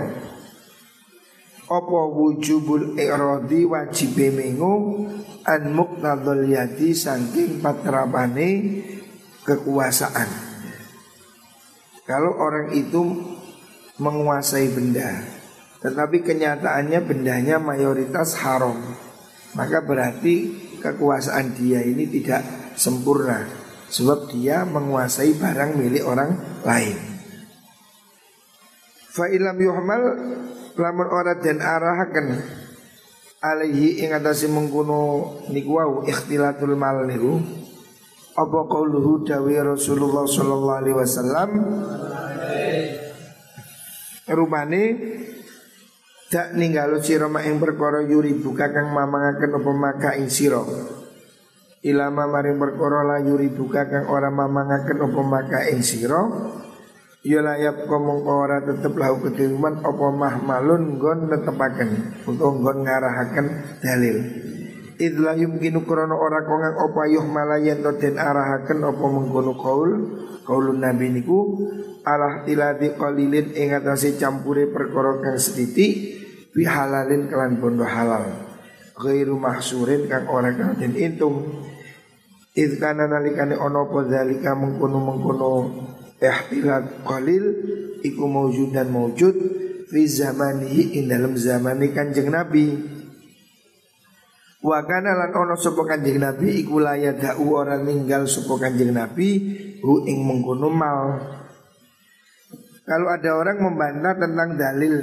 Opo 1.68 2.08
wujubul 2.16 2.96
i'radi 2.96 3.68
wajib 3.68 4.16
mengu 4.32 5.04
an 5.44 5.62
muqtadul 5.76 6.48
yadi 6.48 6.96
saking 6.96 7.60
patrapane 7.60 8.80
kekuasaan. 9.44 10.48
Kalau 12.08 12.40
orang 12.40 12.72
itu 12.72 13.20
menguasai 14.00 14.72
benda, 14.72 15.12
tetapi 15.84 16.24
kenyataannya 16.24 17.04
bendanya 17.04 17.60
mayoritas 17.60 18.40
haram, 18.40 18.80
maka 19.52 19.84
berarti 19.84 20.56
kekuasaan 20.80 21.52
dia 21.52 21.84
ini 21.84 22.08
tidak 22.08 22.72
sempurna, 22.80 23.44
sebab 23.92 24.32
dia 24.32 24.64
menguasai 24.64 25.36
barang 25.36 25.76
milik 25.76 26.00
orang 26.00 26.32
lain. 26.64 26.96
Fa'ilam 29.12 29.58
yuhmal 29.60 30.02
lamun 30.78 31.10
ora 31.10 31.34
den 31.42 31.58
arahaken 31.58 32.38
alaihi 33.42 34.06
ing 34.06 34.14
atase 34.14 34.46
mengkono 34.46 35.34
niku 35.50 35.78
wau 35.78 36.06
ikhtilatul 36.06 36.78
mal 36.78 37.02
niku 37.02 37.42
apa 38.38 38.58
qauluhu 38.70 39.26
dawi 39.26 39.58
Rasulullah 39.58 40.22
sallallahu 40.22 40.78
alaihi 40.78 40.94
wasallam? 40.94 41.50
Rupane 44.30 44.82
dak 46.30 46.54
ninggalo 46.54 47.02
sira 47.02 47.26
mak 47.26 47.42
ing 47.50 47.58
perkara 47.58 48.06
yuri 48.06 48.38
buka 48.38 48.70
kang 48.70 48.94
mamangaken 48.94 49.58
apa 49.58 49.70
maka 49.74 50.10
ing 50.22 50.30
sira. 50.30 50.62
Ilama 51.82 52.30
maring 52.30 52.62
perkara 52.62 53.02
la 53.02 53.18
yuri 53.26 53.50
buka 53.50 53.90
kang 53.90 54.06
ora 54.06 54.30
mamangaken 54.30 55.10
apa 55.10 55.20
maka 55.26 55.58
ing 55.74 55.82
sira 55.82 56.22
Ya 57.26 57.42
layap 57.42 57.90
komong 57.90 58.22
ora 58.30 58.62
tetep 58.62 58.94
lahu 58.94 59.18
ketiruman 59.26 59.82
Apa 59.82 60.06
mahmalun 60.14 61.02
gon 61.02 61.26
netepaken. 61.26 62.22
Untuk 62.30 62.62
gon 62.62 62.86
ngarahaken 62.86 63.46
dalil. 63.82 64.16
Idla 64.98 65.34
yumkinu 65.34 65.82
krono 65.82 66.14
ora 66.14 66.46
kongang 66.46 66.78
Apa 66.78 67.10
yuh 67.10 67.26
malayan 67.26 67.82
to 67.82 67.98
den 67.98 68.22
Apa 68.22 69.04
mengkono 69.10 69.58
kaul 69.58 69.90
Kaulun 70.46 70.78
nabi 70.78 71.10
niku. 71.10 71.58
Alah 72.06 72.46
tilati 72.46 72.94
qalilin 72.94 73.50
ingatasi 73.50 74.14
campure 74.14 74.70
perkara 74.70 75.18
kang 75.18 75.42
sediti 75.42 76.14
Bihalalin 76.54 77.26
kelan 77.26 77.58
bondo 77.58 77.82
halal. 77.82 78.30
Gairu 78.94 79.34
mahsurin 79.42 80.06
kang 80.06 80.30
ora 80.30 80.54
kang 80.54 80.78
den 80.78 80.94
intung 80.94 81.66
Idkana 82.58 83.06
nalikane 83.06 83.54
ono 83.54 83.86
po 83.86 84.02
dalika 84.02 84.54
mengkono 84.54 84.98
mengkono 84.98 85.50
ihtilat 86.18 87.06
qalil 87.06 87.44
iku 88.02 88.24
maujud 88.26 88.74
dan 88.74 88.90
maujud 88.90 89.34
fi 89.88 90.00
zamanihi 90.04 90.98
in 91.00 91.08
dalam 91.08 91.34
zaman 91.38 91.80
kanjeng 91.94 92.28
Nabi. 92.28 92.76
Wa 94.58 94.82
kana 94.82 95.14
lan 95.14 95.30
ono 95.32 95.54
sapa 95.54 95.86
kanjeng 95.86 96.18
Nabi 96.18 96.66
iku 96.66 96.82
layadau 96.82 97.46
ora 97.54 97.78
ninggal 97.78 98.26
sapa 98.26 98.58
kanjeng 98.58 98.90
Nabi 98.90 99.28
hu 99.80 100.04
ing 100.04 100.26
mengkono 100.26 100.68
mal. 100.68 101.00
Kalau 102.82 103.08
ada 103.12 103.30
orang 103.36 103.58
membantah 103.60 104.16
tentang 104.16 104.56
dalil 104.56 104.94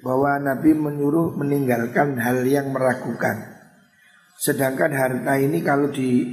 bahwa 0.00 0.40
Nabi 0.40 0.72
menyuruh 0.72 1.36
meninggalkan 1.36 2.16
hal 2.16 2.42
yang 2.42 2.72
meragukan. 2.72 3.58
Sedangkan 4.38 4.94
harta 4.94 5.34
ini 5.36 5.60
kalau 5.60 5.90
di 5.92 6.24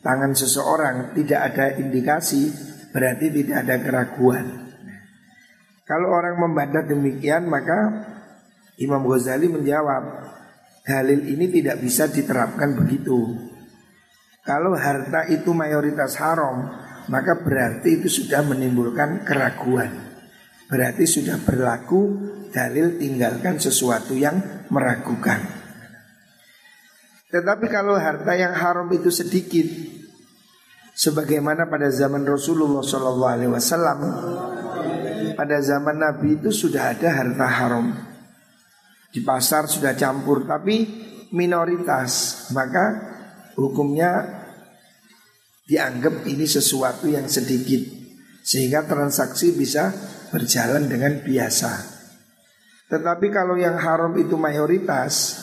tangan 0.00 0.32
seseorang 0.32 1.12
tidak 1.12 1.52
ada 1.52 1.74
indikasi 1.76 2.67
berarti 2.98 3.30
tidak 3.30 3.62
ada 3.62 3.76
keraguan. 3.78 4.46
Kalau 5.86 6.10
orang 6.10 6.34
membantah 6.34 6.82
demikian 6.82 7.46
maka 7.46 8.10
Imam 8.82 9.06
Ghazali 9.06 9.46
menjawab 9.46 10.02
dalil 10.82 11.22
ini 11.30 11.46
tidak 11.46 11.78
bisa 11.78 12.10
diterapkan 12.10 12.74
begitu. 12.74 13.38
Kalau 14.42 14.74
harta 14.74 15.30
itu 15.30 15.54
mayoritas 15.54 16.18
haram 16.18 16.74
maka 17.06 17.38
berarti 17.38 18.02
itu 18.02 18.10
sudah 18.10 18.42
menimbulkan 18.42 19.22
keraguan. 19.22 20.10
Berarti 20.66 21.06
sudah 21.06 21.38
berlaku 21.38 22.18
dalil 22.50 22.98
tinggalkan 22.98 23.62
sesuatu 23.62 24.12
yang 24.18 24.66
meragukan. 24.74 25.40
Tetapi 27.30 27.66
kalau 27.70 27.94
harta 27.94 28.34
yang 28.34 28.52
haram 28.52 28.90
itu 28.90 29.08
sedikit 29.08 29.64
Sebagaimana 30.98 31.70
pada 31.70 31.86
zaman 31.94 32.26
Rasulullah 32.26 32.82
Shallallahu 32.82 33.30
Alaihi 33.30 33.52
Wasallam, 33.54 33.98
pada 35.38 35.62
zaman 35.62 35.94
Nabi 35.94 36.42
itu 36.42 36.50
sudah 36.50 36.90
ada 36.90 37.14
harta 37.14 37.46
haram 37.46 37.94
di 39.14 39.22
pasar 39.22 39.70
sudah 39.70 39.94
campur, 39.94 40.42
tapi 40.42 40.90
minoritas, 41.30 42.44
maka 42.50 42.98
hukumnya 43.54 44.26
dianggap 45.70 46.26
ini 46.26 46.50
sesuatu 46.50 47.06
yang 47.06 47.30
sedikit, 47.30 47.78
sehingga 48.42 48.82
transaksi 48.82 49.54
bisa 49.54 49.94
berjalan 50.34 50.90
dengan 50.90 51.22
biasa. 51.22 51.72
Tetapi 52.90 53.30
kalau 53.30 53.54
yang 53.54 53.78
haram 53.78 54.18
itu 54.18 54.34
mayoritas, 54.34 55.38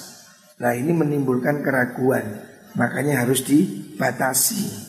nah 0.59 0.75
ini 0.75 0.91
menimbulkan 0.91 1.63
keraguan, 1.63 2.43
makanya 2.75 3.23
harus 3.23 3.39
dibatasi. 3.47 4.84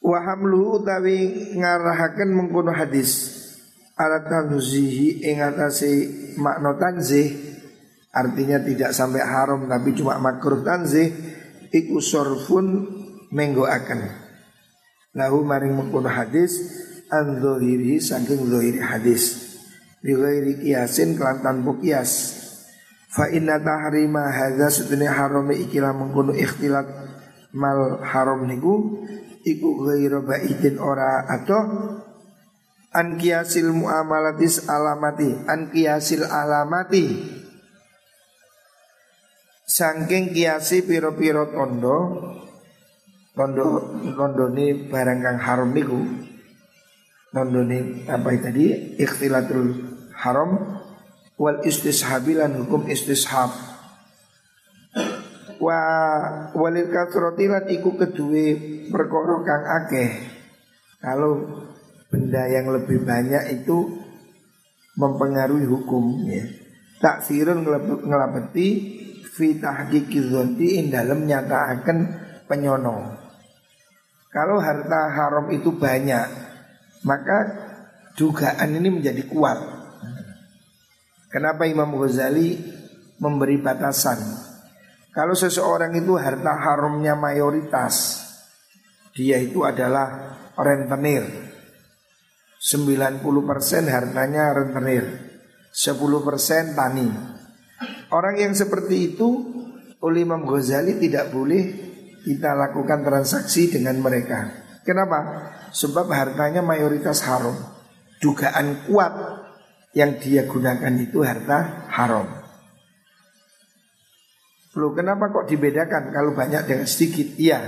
Wahamlu 0.00 0.80
utawi 0.80 1.52
ngarahaken 1.60 2.32
mengkono 2.32 2.72
hadis. 2.72 3.36
Alat 4.00 4.32
tanzihi 4.32 5.28
ing 5.28 5.44
atase 5.44 6.08
makna 6.40 6.72
tanzih 6.80 7.36
artinya 8.08 8.56
tidak 8.64 8.96
sampai 8.96 9.20
haram 9.20 9.68
tapi 9.68 9.92
cuma 9.92 10.16
makruh 10.16 10.64
tanzih 10.64 11.12
iku 11.68 12.00
sorfun 12.00 12.88
menggoaken. 13.28 14.00
Lahu 15.12 15.44
maring 15.44 15.76
mengkono 15.76 16.08
hadis 16.08 16.56
an 17.12 17.36
saking 18.00 18.48
zahiri 18.48 18.80
hadis. 18.80 19.52
Bi 20.00 20.16
kiasin 20.64 21.20
kelantan 21.20 21.60
bukias 21.60 22.40
fa 23.12 23.28
inna 23.28 23.60
tahrima 23.60 24.32
hadza 24.32 24.72
sutune 24.72 25.04
harame 25.04 25.60
ikilah 25.60 25.92
mengkono 25.92 26.32
ikhtilat 26.32 26.88
mal 27.52 28.00
haram 28.00 28.48
niku 28.48 29.04
iku 29.44 29.86
ghairu 29.86 30.24
baidin 30.24 30.76
ora 30.80 31.24
atau 31.28 31.62
an 32.90 33.16
kiasil 33.16 33.70
muamalatis 33.70 34.66
alamati 34.66 35.30
an 35.46 35.70
kiasil 35.70 36.26
alamati. 36.26 37.38
Sangking 39.70 40.34
kiasi 40.34 40.82
piro-piro 40.82 41.46
tondo. 41.54 41.96
Tondo 43.30 43.94
tondo 44.18 44.50
ini 44.50 44.90
barang 44.90 45.22
kang 45.22 45.38
haram 45.38 45.70
niku. 45.70 46.26
Tondo 47.30 47.62
ini 47.62 48.02
apa 48.10 48.34
tadi? 48.34 48.98
Ikhtilatul 48.98 49.78
haram. 50.18 50.82
Wal 51.38 51.62
istishabilan 51.62 52.58
hukum 52.58 52.90
istishab 52.90 53.69
wa 55.60 55.80
walil 56.56 56.88
kasrotilan 56.88 57.68
iku 57.68 57.94
kedue 58.00 58.46
perkara 58.88 59.36
kang 59.44 59.64
akeh. 59.84 60.10
Kalau 61.00 61.32
benda 62.08 62.48
yang 62.48 62.72
lebih 62.72 63.04
banyak 63.04 63.60
itu 63.60 64.00
mempengaruhi 64.96 65.68
hukum 65.68 66.24
ya. 66.26 66.44
Taksirun 67.00 67.64
ngelapeti 68.04 68.68
fi 69.24 69.56
tahqiqi 69.56 70.28
dzanti 70.28 70.66
ing 70.80 70.92
dalem 70.92 71.24
nyatakaken 71.24 71.98
penyono. 72.44 73.16
Kalau 74.28 74.60
harta 74.60 75.08
haram 75.12 75.48
itu 75.48 75.72
banyak 75.76 76.26
maka 77.04 77.38
dugaan 78.16 78.76
ini 78.76 79.00
menjadi 79.00 79.24
kuat. 79.28 79.56
Kenapa 81.32 81.64
Imam 81.64 81.94
Ghazali 81.96 82.58
memberi 83.16 83.62
batasan 83.62 84.49
kalau 85.10 85.34
seseorang 85.34 85.90
itu 85.98 86.14
harta 86.14 86.54
haramnya 86.54 87.18
mayoritas 87.18 88.26
Dia 89.10 89.42
itu 89.42 89.66
adalah 89.66 90.38
rentenir. 90.54 91.26
90% 92.62 93.26
hartanya 93.90 94.54
rentenir 94.54 95.02
10% 95.74 96.78
tani. 96.78 97.10
Orang 98.14 98.38
yang 98.38 98.54
seperti 98.54 99.14
itu 99.14 99.28
oleh 99.98 100.22
Imam 100.22 100.46
Ghazali 100.46 101.02
tidak 101.02 101.34
boleh 101.34 101.62
kita 102.22 102.54
lakukan 102.54 103.02
transaksi 103.02 103.66
dengan 103.66 103.98
mereka. 103.98 104.46
Kenapa? 104.86 105.50
Sebab 105.74 106.06
hartanya 106.14 106.62
mayoritas 106.62 107.26
haram. 107.26 107.58
Dugaan 108.22 108.86
kuat 108.86 109.10
yang 109.90 110.22
dia 110.22 110.46
gunakan 110.46 110.94
itu 111.02 111.26
harta 111.26 111.90
haram 111.90 112.39
Loh 114.78 114.94
kenapa 114.94 115.34
kok 115.34 115.50
dibedakan 115.50 116.14
kalau 116.14 116.30
banyak 116.34 116.62
dengan 116.66 116.86
sedikit? 116.86 117.26
Iya. 117.34 117.58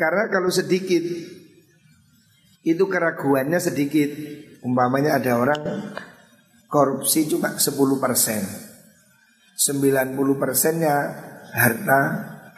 Karena 0.00 0.28
kalau 0.28 0.48
sedikit 0.52 1.04
Itu 2.66 2.90
keraguannya 2.90 3.62
sedikit. 3.62 4.10
Umpamanya 4.66 5.22
ada 5.22 5.38
orang 5.38 5.62
korupsi 6.66 7.30
cuma 7.30 7.54
10 7.54 7.70
persen. 8.02 8.42
90 9.54 10.18
persennya 10.34 10.94
harta 11.54 12.00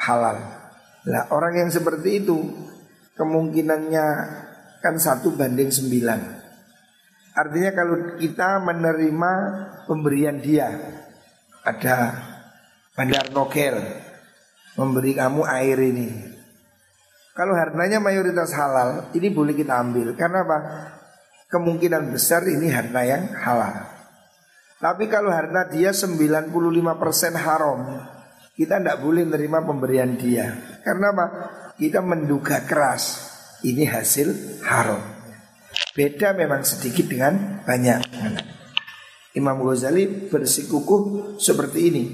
halal. 0.00 0.38
Lah 1.12 1.28
orang 1.28 1.60
yang 1.60 1.68
seperti 1.68 2.24
itu 2.24 2.40
Kemungkinannya 3.18 4.06
kan 4.78 4.94
satu 4.94 5.34
banding 5.34 5.74
sembilan. 5.74 6.20
Artinya 7.34 7.70
kalau 7.74 8.14
kita 8.14 8.62
menerima 8.62 9.32
pemberian 9.90 10.38
dia 10.38 10.70
ada 11.68 11.96
bandar 12.96 13.28
nokel 13.30 13.76
memberi 14.78 15.12
kamu 15.18 15.42
air 15.44 15.78
ini. 15.78 16.08
Kalau 17.36 17.54
hartanya 17.54 18.02
mayoritas 18.02 18.50
halal, 18.54 19.14
ini 19.14 19.30
boleh 19.30 19.54
kita 19.54 19.78
ambil. 19.78 20.14
Karena 20.18 20.42
apa? 20.42 20.58
Kemungkinan 21.48 22.10
besar 22.10 22.42
ini 22.50 22.66
harta 22.66 23.02
yang 23.06 23.30
halal. 23.38 23.86
Tapi 24.78 25.06
kalau 25.06 25.30
harta 25.30 25.70
dia 25.70 25.94
95% 25.94 26.50
haram, 27.38 28.02
kita 28.58 28.82
tidak 28.82 28.98
boleh 29.02 29.22
menerima 29.22 29.58
pemberian 29.62 30.18
dia. 30.18 30.50
Karena 30.82 31.14
apa? 31.14 31.26
Kita 31.78 32.02
menduga 32.02 32.66
keras 32.66 33.30
ini 33.62 33.86
hasil 33.86 34.62
haram. 34.66 34.98
Beda 35.94 36.34
memang 36.34 36.66
sedikit 36.66 37.06
dengan 37.06 37.62
banyak. 37.62 38.02
Imam 39.38 39.62
Ghazali 39.62 40.28
bersikukuh 40.28 41.38
seperti 41.38 41.78
ini. 41.94 42.04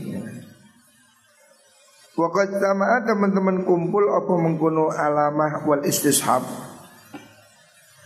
Waktu 2.15 2.63
tamaat 2.63 3.11
teman-teman 3.11 3.67
kumpul 3.67 4.07
apa 4.07 4.35
mengkuno 4.39 4.87
alamah 4.95 5.67
wal 5.67 5.83
istishab 5.83 6.47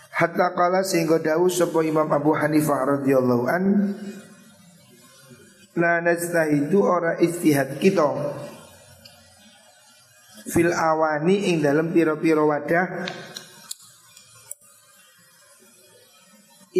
Hatta 0.08 0.56
kala 0.56 0.80
sehingga 0.80 1.20
dawu 1.20 1.52
sebuah 1.52 1.84
Imam 1.84 2.08
Abu 2.08 2.32
Hanifah 2.32 2.96
radhiyallahu 2.96 3.44
an 3.44 3.64
La 5.76 6.00
nastahidu 6.00 6.80
ora 6.80 7.20
istihad 7.20 7.76
kita 7.76 8.08
Fil 10.48 10.72
awani 10.72 11.52
ing 11.52 11.60
dalam 11.60 11.92
piro-piro 11.92 12.48
wadah 12.48 13.04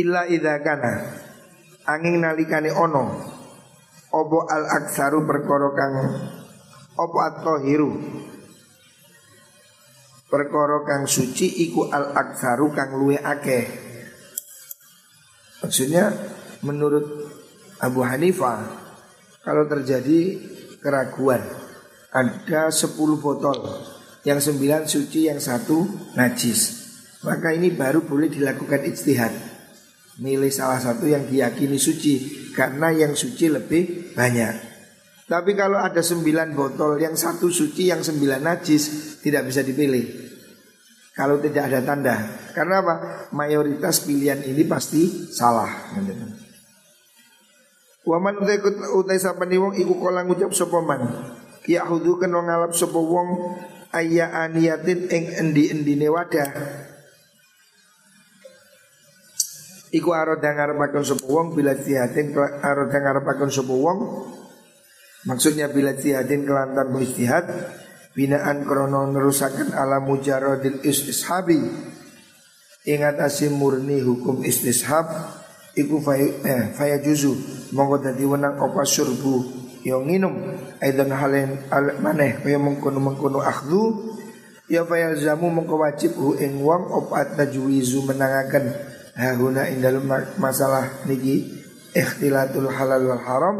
Illa 0.00 0.24
idha 0.32 0.64
kana 0.64 1.27
angin 1.88 2.20
nalikane 2.20 2.68
ono. 2.68 3.04
Opo 4.12 4.44
al 4.48 4.64
aksaru 4.68 5.24
perkara 5.24 5.68
kang 5.72 5.94
opo 6.96 7.16
at-tahiru? 7.24 7.92
Perkara 10.28 10.84
kang 10.84 11.08
suci 11.08 11.64
iku 11.68 11.88
al 11.88 12.12
aksaru 12.12 12.72
kang 12.76 12.92
luwe 12.96 13.16
akeh. 13.16 13.64
Maksudnya 15.64 16.12
menurut 16.64 17.04
Abu 17.80 18.04
Hanifah 18.04 18.60
kalau 19.44 19.64
terjadi 19.64 20.36
keraguan 20.80 21.40
ada 22.12 22.72
10 22.72 22.96
botol 23.20 23.58
yang 24.24 24.40
sembilan 24.40 24.88
suci 24.88 25.28
yang 25.28 25.40
satu 25.40 25.84
najis. 26.16 26.88
Maka 27.24 27.52
ini 27.52 27.74
baru 27.74 28.06
boleh 28.06 28.30
dilakukan 28.30 28.86
ijtihad 28.86 29.47
milih 30.18 30.50
salah 30.50 30.82
satu 30.82 31.06
yang 31.06 31.26
diyakini 31.30 31.78
suci 31.78 32.14
karena 32.54 32.90
yang 32.90 33.14
suci 33.14 33.46
lebih 33.46 34.14
banyak. 34.18 34.54
Tapi 35.28 35.52
kalau 35.52 35.78
ada 35.78 36.00
sembilan 36.00 36.56
botol 36.56 36.98
yang 36.98 37.14
satu 37.14 37.52
suci 37.52 37.92
yang 37.92 38.00
sembilan 38.00 38.40
najis 38.42 38.82
tidak 39.20 39.52
bisa 39.52 39.60
dipilih. 39.60 40.26
Kalau 41.12 41.42
tidak 41.42 41.66
ada 41.66 41.82
tanda, 41.82 42.16
karena 42.54 42.78
apa? 42.78 42.94
Mayoritas 43.34 44.06
pilihan 44.06 44.38
ini 44.46 44.62
pasti 44.62 45.26
salah. 45.34 45.90
Waman 48.06 48.38
utai 48.94 49.18
sapani 49.18 49.58
wong 49.58 49.74
iku 49.76 49.98
kolang 49.98 50.30
ucap 50.30 50.54
sopoman. 50.54 51.02
Ya 51.66 51.84
hudu 51.84 52.22
kena 52.22 52.40
ngalap 52.40 52.72
sopo 52.72 53.02
wong 53.04 53.28
ayya 53.92 54.30
aniyatin 54.30 55.10
eng 55.12 55.24
endi 55.36 55.68
endine 55.74 56.08
wadah 56.08 56.48
Iku 59.88 60.12
aroda 60.12 60.52
ngarepaken 60.52 61.00
sapa 61.00 61.24
wong 61.24 61.56
bila 61.56 61.72
jihadin 61.72 62.36
aroda 62.60 62.98
ngarepaken 63.00 63.48
sapa 63.48 63.72
wong. 63.72 63.98
Maksudnya 65.24 65.72
bila 65.72 65.96
jihadin 65.96 66.44
kelantan 66.44 66.92
istihad 67.00 67.48
binaan 68.12 68.68
krono 68.68 69.08
nerusaken 69.08 69.72
ala 69.72 69.96
mujarodil 70.04 70.84
istishabi. 70.84 71.56
Ingat 72.84 73.20
asim 73.20 73.56
murni 73.56 74.00
hukum 74.00 74.44
istishab 74.44 75.08
iku 75.76 76.00
faya, 76.00 76.26
eh, 76.44 76.62
faya 76.72 76.96
juzu 77.00 77.36
monggo 77.76 78.00
dadi 78.00 78.24
wenang 78.24 78.60
apa 78.60 78.84
surbu 78.84 79.34
yo 79.88 80.04
nginum. 80.04 80.36
Aidan 80.84 81.10
halen 81.16 81.64
al 81.72 81.96
maneh 81.98 82.44
kaya 82.44 82.60
mengkono 82.60 83.00
mengkono 83.00 83.40
akhdhu 83.40 84.14
ya 84.68 84.84
faya 84.84 85.16
zamu 85.16 85.48
mongko 85.48 85.80
wajib 85.80 86.12
hu 86.12 86.36
ing 86.36 86.60
wong 86.60 86.92
opat 86.92 87.40
tajwizu 87.40 88.04
menangaken 88.04 88.68
hahuna 89.18 89.66
ing 89.66 89.82
dalam 89.82 90.06
masalah 90.38 91.02
niki 91.10 91.58
ikhtilatul 91.90 92.70
halal 92.70 93.02
wal 93.02 93.22
haram 93.26 93.56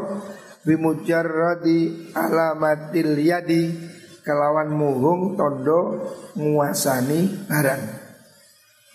bimujarradi 0.63 2.15
alamatil 2.15 3.19
yadi 3.19 3.75
kelawan 4.23 4.71
muhung 4.71 5.35
tondo 5.35 6.07
nguasani 6.39 7.49
barang. 7.51 7.83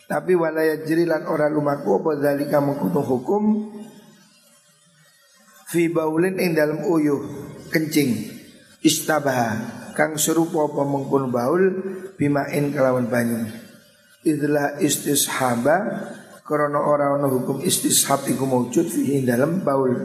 Tapi 0.07 0.37
walaya 0.37 0.77
jerilan 0.85 1.25
ora 1.25 1.49
lumaku 1.49 1.99
apa 1.99 2.11
dalika 2.21 2.61
mengkuno 2.61 3.01
hukum? 3.01 3.43
Fi 5.73 5.89
baulin 5.89 6.37
ing 6.37 6.53
dalam 6.53 6.85
uyuh 6.85 7.49
kencing 7.73 8.29
istabah 8.85 9.57
kang 9.97 10.21
serupa 10.21 10.69
apa 10.69 10.85
mengkuno 10.85 11.33
baul 11.33 11.63
bimain 12.13 12.69
kelawan 12.69 13.09
banyu. 13.09 13.49
Idlah 14.21 14.77
istishaba 14.79 16.13
karena 16.43 16.75
orang 16.75 17.23
orang 17.23 17.31
hukum 17.31 17.63
istishab 17.63 18.27
iku 18.27 18.43
maujud 18.43 18.87
fi 18.87 19.23
dalam 19.23 19.63
baul. 19.63 19.95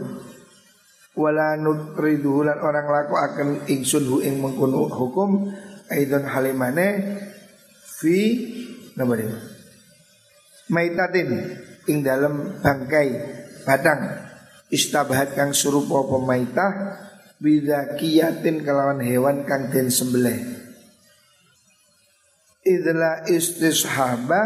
Wala 1.19 1.59
nutridu 1.59 2.47
lan 2.47 2.63
orang 2.63 2.87
laku 2.87 3.15
akan 3.19 3.47
ingsun 3.67 4.07
hu 4.07 4.17
ing 4.23 4.39
mengkono 4.39 4.87
hukum 4.87 5.51
aidon 5.91 6.23
halimane 6.23 7.19
fi 7.99 8.17
dia? 8.95 9.39
Maitatin 10.71 11.29
ing 11.91 11.97
dalam 12.05 12.63
bangkai 12.63 13.09
badang 13.67 14.01
istabahat 14.71 15.35
kang 15.35 15.51
surupa 15.51 16.07
pemaitah 16.07 16.71
kiyatin 17.99 18.63
kelawan 18.63 19.03
hewan 19.03 19.43
kang 19.43 19.71
den 19.71 19.91
sembelih. 19.91 20.39
Idla 22.63 23.25
istishaba 23.25 24.41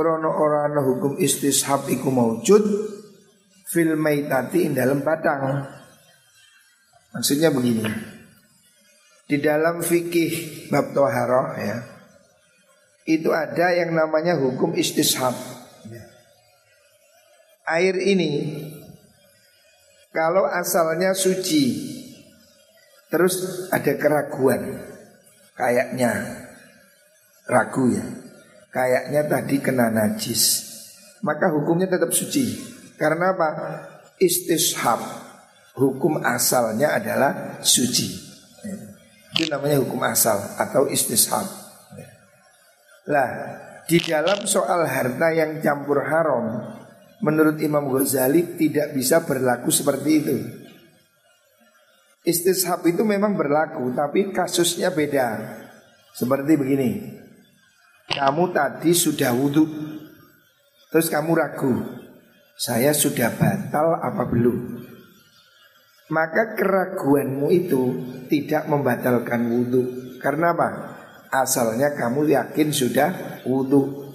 krono 0.00 0.32
orang 0.32 0.80
hukum 0.80 1.20
istishab 1.20 1.84
iku 1.92 2.08
maujud 2.08 2.64
fil 3.68 4.00
maitati 4.00 4.64
ing 4.64 4.72
dalam 4.72 5.04
badang 5.04 5.68
Maksudnya 7.10 7.50
begini. 7.50 7.84
Di 9.26 9.38
dalam 9.38 9.82
fikih 9.82 10.66
bab 10.70 10.90
toharoh 10.90 11.54
ya, 11.54 11.78
itu 13.06 13.30
ada 13.30 13.74
yang 13.74 13.94
namanya 13.94 14.38
hukum 14.38 14.74
istishab. 14.74 15.34
Air 17.70 17.94
ini 18.02 18.30
kalau 20.10 20.42
asalnya 20.50 21.14
suci, 21.14 21.78
terus 23.06 23.70
ada 23.70 23.94
keraguan, 23.94 24.82
kayaknya 25.54 26.42
ragu 27.46 27.94
ya, 27.94 28.02
kayaknya 28.70 29.26
tadi 29.26 29.58
kena 29.58 29.90
najis, 29.90 30.42
maka 31.20 31.50
hukumnya 31.52 31.90
tetap 31.90 32.14
suci. 32.14 32.56
Karena 32.96 33.34
apa? 33.34 33.48
Istishab 34.20 35.00
hukum 35.76 36.20
asalnya 36.20 36.92
adalah 36.96 37.60
suci. 37.64 38.30
Itu 39.32 39.46
namanya 39.48 39.80
hukum 39.80 40.00
asal 40.04 40.36
atau 40.58 40.90
istishab. 40.90 41.46
Lah, 43.08 43.30
di 43.88 43.98
dalam 44.02 44.44
soal 44.44 44.84
harta 44.84 45.32
yang 45.32 45.62
campur 45.64 46.04
haram, 46.04 46.76
menurut 47.24 47.56
Imam 47.62 47.88
Ghazali 47.88 48.58
tidak 48.58 48.92
bisa 48.92 49.24
berlaku 49.24 49.72
seperti 49.72 50.10
itu. 50.20 50.36
Istishab 52.20 52.84
itu 52.84 53.00
memang 53.00 53.32
berlaku, 53.32 53.96
tapi 53.96 54.28
kasusnya 54.28 54.92
beda. 54.92 55.40
Seperti 56.12 56.52
begini. 56.60 57.19
Kamu 58.10 58.50
tadi 58.50 58.90
sudah 58.90 59.30
wudhu, 59.32 59.64
terus 60.90 61.06
kamu 61.06 61.30
ragu, 61.38 61.72
saya 62.58 62.90
sudah 62.90 63.30
batal 63.38 63.96
apa 64.02 64.26
belum? 64.26 64.80
maka 66.10 66.58
keraguanmu 66.58 67.48
itu 67.54 67.82
tidak 68.26 68.66
membatalkan 68.66 69.46
wudhu. 69.46 69.82
Karena 70.18 70.52
apa? 70.52 70.68
Asalnya 71.30 71.94
kamu 71.94 72.28
yakin 72.28 72.68
sudah 72.74 73.08
wudhu. 73.46 74.12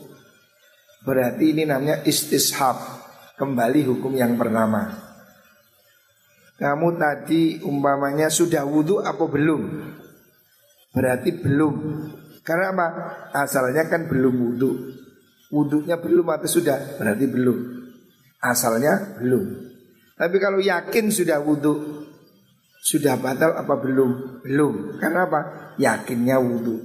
Berarti 1.02 1.56
ini 1.56 1.64
namanya 1.64 2.04
istishab. 2.04 2.78
Kembali 3.36 3.84
hukum 3.84 4.16
yang 4.16 4.40
pertama. 4.40 4.96
Kamu 6.56 6.96
tadi 6.96 7.60
umpamanya 7.68 8.32
sudah 8.32 8.64
wudhu 8.64 9.04
apa 9.04 9.28
belum? 9.28 9.92
Berarti 10.96 11.36
belum. 11.36 11.76
Karena 12.46 12.72
apa? 12.72 12.88
Asalnya 13.34 13.90
kan 13.90 14.06
belum 14.06 14.36
wudhu. 14.38 14.72
Wudhunya 15.50 15.98
belum 15.98 16.30
atau 16.30 16.46
sudah? 16.46 17.02
Berarti 17.02 17.26
belum. 17.26 17.58
Asalnya 18.46 19.18
belum. 19.18 19.66
Tapi 20.16 20.40
kalau 20.40 20.64
yakin 20.64 21.12
sudah 21.12 21.44
wudhu 21.44 22.08
Sudah 22.80 23.20
batal 23.20 23.52
apa 23.60 23.76
belum? 23.76 24.42
Belum 24.48 24.96
Karena 24.96 25.28
apa? 25.28 25.42
Yakinnya 25.76 26.40
wudhu 26.40 26.80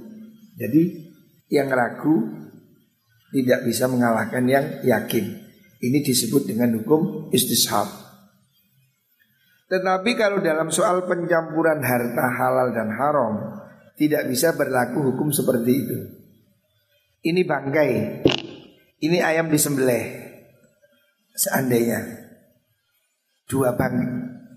Jadi 0.59 0.99
yang 1.47 1.71
ragu 1.71 2.27
Tidak 3.31 3.63
bisa 3.63 3.87
mengalahkan 3.87 4.43
yang 4.43 4.83
yakin 4.83 5.25
Ini 5.79 5.97
disebut 6.03 6.43
dengan 6.51 6.75
hukum 6.75 7.31
istishab 7.31 7.87
Tetapi 9.71 10.11
kalau 10.19 10.43
dalam 10.43 10.67
soal 10.67 11.07
pencampuran 11.07 11.79
harta 11.79 12.25
halal 12.35 12.75
dan 12.75 12.91
haram 12.91 13.35
Tidak 14.01 14.25
bisa 14.25 14.57
berlaku 14.57 15.13
hukum 15.13 15.29
seperti 15.29 15.71
itu 15.77 15.97
Ini 17.21 17.45
bangkai 17.45 17.91
Ini 18.97 19.17
ayam 19.21 19.53
disembelih 19.53 20.33
Seandainya 21.37 22.01
dua 23.45 23.75
bang 23.75 23.95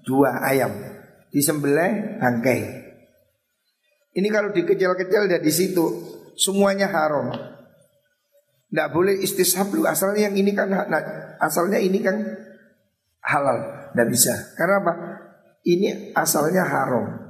dua 0.06 0.38
ayam 0.46 0.70
disembelih 1.34 2.22
bangkai. 2.22 2.60
Ini 4.14 4.28
kalau 4.30 4.54
dikecil-kecil 4.54 5.26
dari 5.26 5.50
situ 5.50 5.82
semuanya 6.38 6.86
haram. 6.86 7.34
Tidak 8.70 8.88
boleh 8.94 9.18
istishab 9.18 9.74
lu 9.74 9.82
asalnya 9.90 10.30
yang 10.30 10.38
ini 10.38 10.54
kan 10.54 10.70
asalnya 11.42 11.82
ini 11.82 11.98
kan 11.98 12.22
halal, 13.18 13.90
tidak 13.90 14.08
bisa. 14.14 14.34
Karena 14.54 14.78
apa? 14.78 14.92
Ini 15.66 16.14
asalnya 16.14 16.62
haram. 16.62 17.23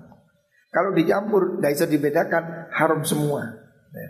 Kalau 0.74 0.90
dicampur 0.90 1.62
tidak 1.62 1.70
bisa 1.78 1.86
dibedakan 1.86 2.66
haram 2.74 3.06
semua. 3.06 3.46
Ya. 3.94 4.08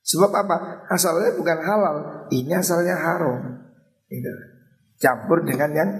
Sebab 0.00 0.32
apa? 0.32 0.88
Asalnya 0.88 1.36
bukan 1.36 1.60
halal, 1.60 1.96
ini 2.32 2.56
asalnya 2.56 2.96
haram. 2.96 3.68
Gitu. 4.08 4.32
Campur 4.96 5.44
dengan 5.44 5.70
yang 5.76 5.90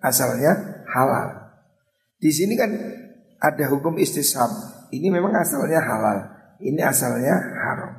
asalnya 0.00 0.80
halal. 0.88 1.52
Di 2.16 2.32
sini 2.32 2.56
kan 2.56 2.72
ada 3.36 3.64
hukum 3.68 4.00
istishab. 4.00 4.48
Ini 4.88 5.12
memang 5.12 5.36
asalnya 5.36 5.84
halal. 5.84 6.18
Ini 6.56 6.80
asalnya 6.80 7.36
haram. 7.36 7.92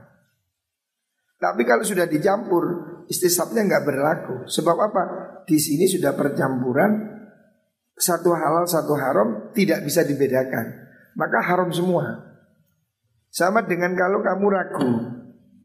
Tapi 1.37 1.61
kalau 1.61 1.85
sudah 1.85 2.09
dicampur, 2.09 2.65
istishabnya 3.05 3.69
nggak 3.69 3.85
berlaku. 3.85 4.49
Sebab 4.49 4.77
apa? 4.81 5.03
Di 5.45 5.61
sini 5.61 5.85
sudah 5.85 6.17
percampuran 6.17 7.21
satu 7.93 8.33
halal 8.33 8.65
satu 8.65 8.97
haram 8.97 9.53
tidak 9.53 9.85
bisa 9.85 10.01
dibedakan. 10.01 10.86
Maka 11.17 11.41
haram 11.41 11.73
semua. 11.73 12.21
Sama 13.33 13.65
dengan 13.65 13.97
kalau 13.97 14.21
kamu 14.21 14.45
ragu, 14.53 14.91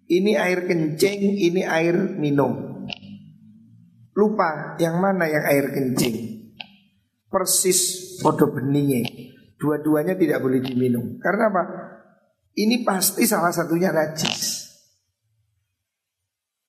ini 0.08 0.32
air 0.34 0.64
kencing, 0.64 1.36
ini 1.36 1.62
air 1.62 1.94
minum. 2.16 2.84
Lupa 4.16 4.76
yang 4.80 5.00
mana 5.00 5.28
yang 5.28 5.44
air 5.44 5.72
kencing 5.72 6.32
persis 7.32 8.20
podo 8.20 8.52
beninge. 8.52 9.32
Dua-duanya 9.56 10.12
tidak 10.20 10.44
boleh 10.44 10.60
diminum. 10.60 11.16
Karena 11.16 11.48
apa? 11.48 11.64
Ini 12.52 12.84
pasti 12.84 13.24
salah 13.24 13.48
satunya 13.48 13.88
najis. 13.88 14.68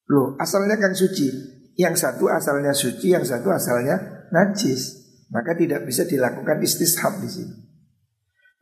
Loh, 0.07 0.39
asalnya 0.39 0.79
kan 0.79 0.95
suci. 0.95 1.27
Yang 1.75 2.05
satu 2.05 2.31
asalnya 2.31 2.71
suci, 2.71 3.11
yang 3.11 3.25
satu 3.27 3.51
asalnya 3.51 4.29
najis. 4.31 5.03
Maka 5.33 5.57
tidak 5.57 5.83
bisa 5.89 6.05
dilakukan 6.07 6.61
istishab 6.63 7.19
di 7.19 7.27
sini. 7.27 7.55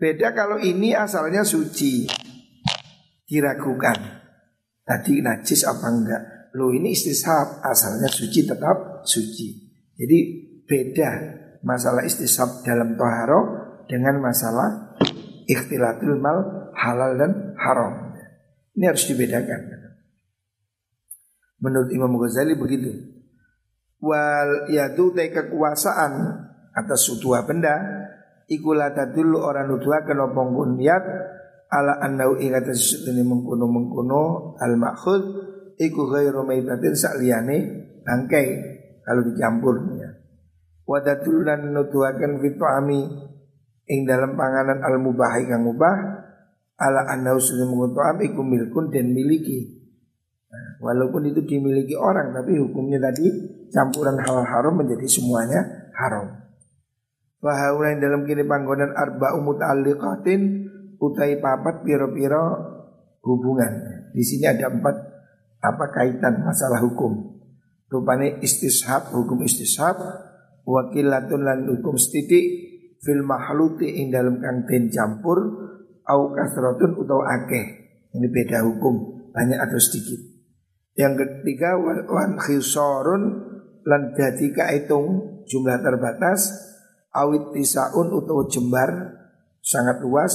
Beda 0.01 0.33
kalau 0.33 0.57
ini 0.57 0.97
asalnya 0.97 1.45
suci. 1.45 2.09
Diragukan. 3.29 4.25
Tadi 4.81 5.21
najis 5.21 5.61
apa 5.69 5.87
enggak? 5.93 6.23
Loh 6.57 6.73
ini 6.73 6.97
istishab, 6.97 7.61
asalnya 7.61 8.09
suci 8.09 8.49
tetap 8.49 9.05
suci. 9.05 9.53
Jadi 9.93 10.19
beda 10.65 11.09
masalah 11.61 12.01
istisab 12.01 12.65
dalam 12.65 12.97
toharo 12.97 13.39
dengan 13.85 14.17
masalah 14.17 14.97
ikhtilatul 15.45 16.17
mal 16.17 16.73
halal 16.73 17.13
dan 17.13 17.53
haram. 17.61 18.17
Ini 18.73 18.89
harus 18.89 19.05
dibedakan. 19.05 19.61
Menurut 21.61 21.93
Imam 21.93 22.17
Ghazali 22.17 22.57
begitu. 22.57 22.89
Wal 24.01 24.65
yaitu 24.73 25.13
kekuasaan 25.13 26.41
atas 26.73 27.05
suatu 27.05 27.37
benda 27.45 28.00
ikulah 28.51 28.91
dulu 29.15 29.39
orang 29.39 29.71
nuduhaken 29.71 30.19
apa 30.19 30.41
niat 30.75 31.03
ala 31.71 32.03
annau 32.03 32.35
ing 32.35 32.51
atas 32.51 33.07
ini 33.07 33.23
mengkuno 33.23 33.65
mengkuno 33.71 34.23
al 34.59 34.75
makhud 34.75 35.23
iku 35.79 36.11
ghairu 36.11 36.43
maitatin 36.43 36.91
sak 36.91 37.15
liyane 37.23 37.87
bangkai 38.03 38.47
kalau 39.07 39.23
dicampur 39.23 39.79
ya. 39.95 40.11
Wadatul 40.83 41.47
lan 41.47 41.71
nuduhaken 41.71 42.43
fitu 42.43 42.65
ami 42.67 42.99
ing 43.87 43.99
dalam 44.03 44.35
panganan 44.35 44.83
al 44.83 44.99
mubah 44.99 45.39
kang 45.47 45.63
mubah 45.63 45.95
ala 46.75 47.07
annau 47.07 47.39
sudah 47.39 47.63
mengutuam 47.63 48.19
iku 48.19 48.43
milkun 48.43 48.91
dan 48.91 49.15
miliki 49.15 49.81
Nah, 50.51 50.83
walaupun 50.83 51.31
itu 51.31 51.39
dimiliki 51.47 51.95
orang 51.95 52.35
tapi 52.35 52.59
hukumnya 52.59 52.99
tadi 52.99 53.23
campuran 53.71 54.19
hal 54.19 54.43
haram 54.43 54.75
menjadi 54.83 55.07
semuanya 55.07 55.63
haram. 55.95 56.27
Fahaula 57.41 57.97
dalam 57.97 58.21
kini 58.30 58.45
panggonan 58.45 58.93
arba 58.93 59.34
umut 59.34 59.58
aliqatin 59.58 60.69
utai 61.01 61.41
papat 61.41 61.82
piro-piro 61.82 62.45
hubungan. 63.25 64.06
Di 64.13 64.21
sini 64.21 64.45
ada 64.45 64.69
empat 64.69 64.95
apa 65.58 65.86
kaitan 65.89 66.45
masalah 66.45 66.86
hukum. 66.86 67.41
Rupanya 67.89 68.38
istishab 68.45 69.10
hukum 69.10 69.41
istishab 69.41 69.97
wakilatun 70.69 71.41
lan 71.41 71.60
hukum 71.65 71.97
setitik 71.97 72.45
fil 73.01 73.25
mahluti 73.25 73.89
ing 73.89 74.13
dalam 74.13 74.38
kang 74.38 74.69
ten 74.69 74.93
campur 74.93 75.41
au 76.06 76.21
kasrotun 76.38 76.93
atau 76.93 77.25
akeh. 77.25 77.65
Ini 78.13 78.27
beda 78.30 78.62
hukum 78.69 79.25
banyak 79.34 79.58
atau 79.58 79.82
sedikit. 79.82 80.21
Yang 80.93 81.25
ketiga 81.25 81.73
wan 82.06 82.38
khisorun 82.38 83.49
lan 83.82 84.13
dadi 84.13 84.54
kaitung 84.54 85.41
jumlah 85.49 85.82
terbatas 85.82 86.69
awit 87.12 87.52
tisaun 87.56 88.12
utawa 88.15 88.47
jembar 88.47 88.89
sangat 89.60 90.02
luas 90.02 90.34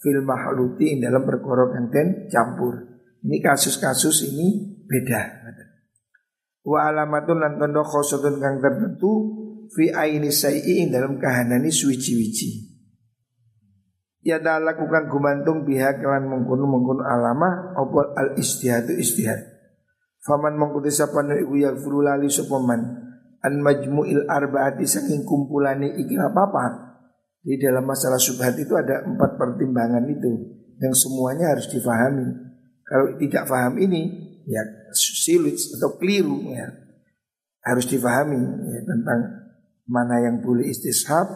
fil 0.00 0.20
mahluti 0.20 1.00
dalam 1.00 1.24
perkara 1.24 1.72
kang 1.72 1.88
campur. 2.28 2.74
Ini 3.24 3.40
kasus-kasus 3.40 4.28
ini 4.28 4.76
beda. 4.84 5.48
Wa 6.64 6.92
alamatun 6.92 7.40
lan 7.40 7.56
tondo 7.56 7.80
khosotun 7.84 8.36
kang 8.36 8.60
tertentu 8.60 9.10
fi 9.72 9.88
aini 9.92 10.28
sayi 10.28 10.84
dalam 10.92 11.16
kahanani 11.16 11.72
suwici-wici. 11.72 12.72
Ya 14.24 14.40
dah 14.40 14.56
lakukan 14.56 15.12
gumantung 15.12 15.68
pihak 15.68 16.00
kelan 16.00 16.28
mengkuno 16.28 16.64
mengkuno 16.64 17.04
alamah 17.04 17.76
opol 17.76 18.16
al 18.16 18.32
istihadu 18.40 18.96
istihad. 18.96 19.40
Faman 20.24 20.56
mengkuti 20.56 20.88
sapana 20.88 21.36
iku 21.36 21.60
yaghfiru 21.60 22.00
lali 22.00 22.32
sopaman 22.32 23.12
An 23.44 23.60
majmu'il 23.60 24.24
arbaati 24.24 24.88
saking 24.88 25.28
kumpulane 25.28 25.92
iki 26.00 26.16
apa-apa. 26.16 26.96
Di 27.44 27.60
dalam 27.60 27.84
masalah 27.84 28.16
subhat 28.16 28.56
itu 28.56 28.72
ada 28.72 29.04
empat 29.04 29.36
pertimbangan 29.36 30.00
itu 30.08 30.32
Yang 30.80 31.04
semuanya 31.04 31.52
harus 31.52 31.68
difahami. 31.68 32.24
Kalau 32.88 33.20
tidak 33.20 33.44
faham 33.44 33.76
ini 33.76 34.02
ya 34.48 34.64
sulit 34.96 35.60
atau 35.60 36.00
keliru 36.00 36.40
ya. 36.48 36.72
Harus 37.64 37.88
difahami 37.88 38.40
ya, 38.44 38.80
tentang 38.84 39.20
mana 39.88 40.20
yang 40.20 40.40
boleh 40.40 40.68
istishab 40.68 41.28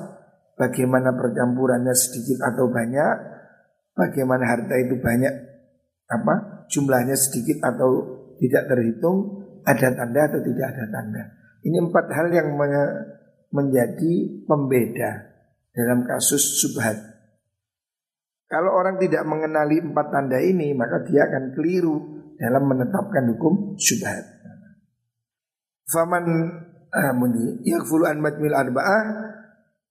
Bagaimana 0.58 1.14
percampurannya 1.14 1.94
sedikit 1.94 2.42
atau 2.44 2.68
banyak 2.68 3.16
Bagaimana 3.96 4.44
harta 4.48 4.74
itu 4.80 4.96
banyak 5.00 5.32
apa 6.08 6.64
jumlahnya 6.72 7.16
sedikit 7.16 7.60
atau 7.64 7.90
tidak 8.40 8.64
terhitung 8.70 9.44
ada 9.68 9.92
tanda 9.92 10.20
atau 10.32 10.40
tidak 10.40 10.66
ada 10.72 10.84
tanda. 10.88 11.22
Ini 11.64 11.76
empat 11.82 12.06
hal 12.14 12.28
yang 12.30 12.54
menjadi 13.50 14.12
pembeda 14.46 15.10
dalam 15.74 16.06
kasus 16.06 16.62
subhat. 16.62 16.96
Kalau 18.48 18.72
orang 18.72 18.96
tidak 18.96 19.28
mengenali 19.28 19.82
empat 19.82 20.06
tanda 20.08 20.40
ini, 20.40 20.72
maka 20.72 21.04
dia 21.04 21.28
akan 21.28 21.52
keliru 21.52 21.96
dalam 22.38 22.64
menetapkan 22.64 23.28
hukum 23.34 23.76
subhat. 23.76 24.24
Faman 25.88 26.24
amuni 26.92 27.44
ah, 27.44 27.76
yakfulu 27.76 28.08
an 28.08 28.18
matmil 28.20 28.56
arba'ah 28.56 29.04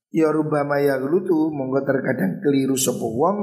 ya 0.09 0.33
rubama 0.33 0.81
yaghlutu 0.81 1.53
monggo 1.53 1.85
terkadang 1.85 2.41
keliru 2.41 2.73
sapa 2.73 3.05
wong 3.05 3.37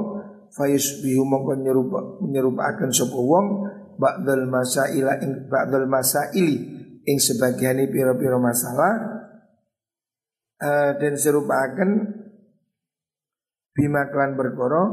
fayusbihu 0.51 1.23
monggo 1.23 1.55
nyerupa 1.55 2.19
nyerupaken 2.25 2.91
sapa 2.91 3.15
wong 3.15 3.45
ba'dal 3.95 4.43
masaila 4.51 5.19
ing 5.23 5.47
ba'dal 5.47 5.87
masaili 5.87 6.84
ing 7.05 7.17
sebagian 7.21 7.79
piro-piro 7.89 8.41
masalah 8.41 8.93
uh, 10.61 10.91
dan 10.97 11.13
serupakan 11.15 11.89
bima 13.75 14.09
klan 14.09 14.33
berkoro 14.33 14.83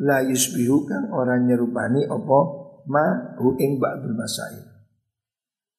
la 0.00 0.24
yusbihu 0.24 0.88
kang 0.88 1.12
orang 1.12 1.44
nyerupani 1.44 2.08
opo 2.08 2.40
ma 2.88 3.36
hu 3.36 3.58
ing 3.60 3.76
ba'dul 3.76 4.16
masail. 4.16 4.64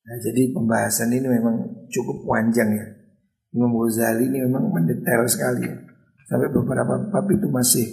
Nah, 0.01 0.17
jadi 0.17 0.49
pembahasan 0.53 1.13
ini 1.13 1.27
memang 1.29 1.85
cukup 1.89 2.25
panjang 2.25 2.69
ya. 2.73 2.85
Imam 3.53 3.75
Ghazali 3.83 4.31
ini 4.31 4.47
memang 4.47 4.71
mendetail 4.71 5.27
sekali 5.29 5.67
ya. 5.67 5.75
Sampai 6.25 6.49
beberapa 6.49 6.95
bab 7.11 7.25
itu 7.27 7.47
masih 7.51 7.85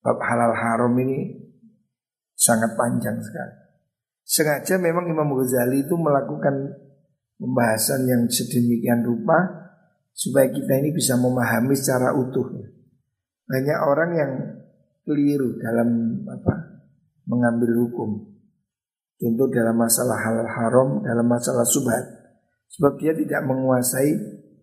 bab 0.00 0.16
halal 0.22 0.54
haram 0.54 0.94
ini 0.96 1.34
sangat 2.38 2.72
panjang 2.78 3.18
sekali. 3.18 3.67
Sengaja 4.28 4.76
memang 4.76 5.08
Imam 5.08 5.32
Ghazali 5.40 5.88
itu 5.88 5.96
melakukan 5.96 6.76
pembahasan 7.40 8.04
yang 8.04 8.28
sedemikian 8.28 9.00
rupa 9.00 9.72
supaya 10.12 10.52
kita 10.52 10.84
ini 10.84 10.92
bisa 10.92 11.16
memahami 11.16 11.72
secara 11.72 12.12
utuh. 12.12 12.44
Banyak 13.48 13.78
orang 13.88 14.10
yang 14.12 14.32
keliru 15.08 15.56
dalam 15.56 16.20
apa 16.28 16.84
mengambil 17.24 17.72
hukum. 17.88 18.28
Contoh 19.16 19.48
dalam 19.48 19.80
masalah 19.80 20.20
halal 20.20 20.50
haram, 20.52 20.88
dalam 21.00 21.24
masalah 21.24 21.64
subhat. 21.64 22.04
Sebab 22.68 23.00
dia 23.00 23.16
tidak 23.16 23.48
menguasai 23.48 24.12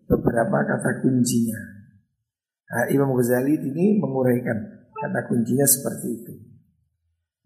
beberapa 0.06 0.62
kata 0.62 1.02
kuncinya. 1.02 1.58
Nah, 2.70 2.86
Imam 2.94 3.10
Ghazali 3.18 3.58
ini 3.58 3.98
menguraikan 3.98 4.86
kata 4.94 5.26
kuncinya 5.26 5.66
seperti 5.66 6.06
itu. 6.22 6.34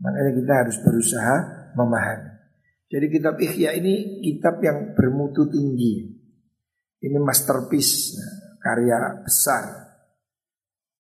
Makanya 0.05 0.33
kita 0.37 0.53
harus 0.53 0.77
berusaha 0.85 1.60
memahami. 1.77 2.41
Jadi 2.91 3.07
kitab 3.07 3.39
Ihya 3.39 3.79
ini 3.79 4.19
kitab 4.19 4.59
yang 4.67 4.99
bermutu 4.99 5.47
tinggi. 5.47 6.11
Ini 7.01 7.17
masterpiece, 7.23 8.19
karya 8.59 9.23
besar. 9.23 9.95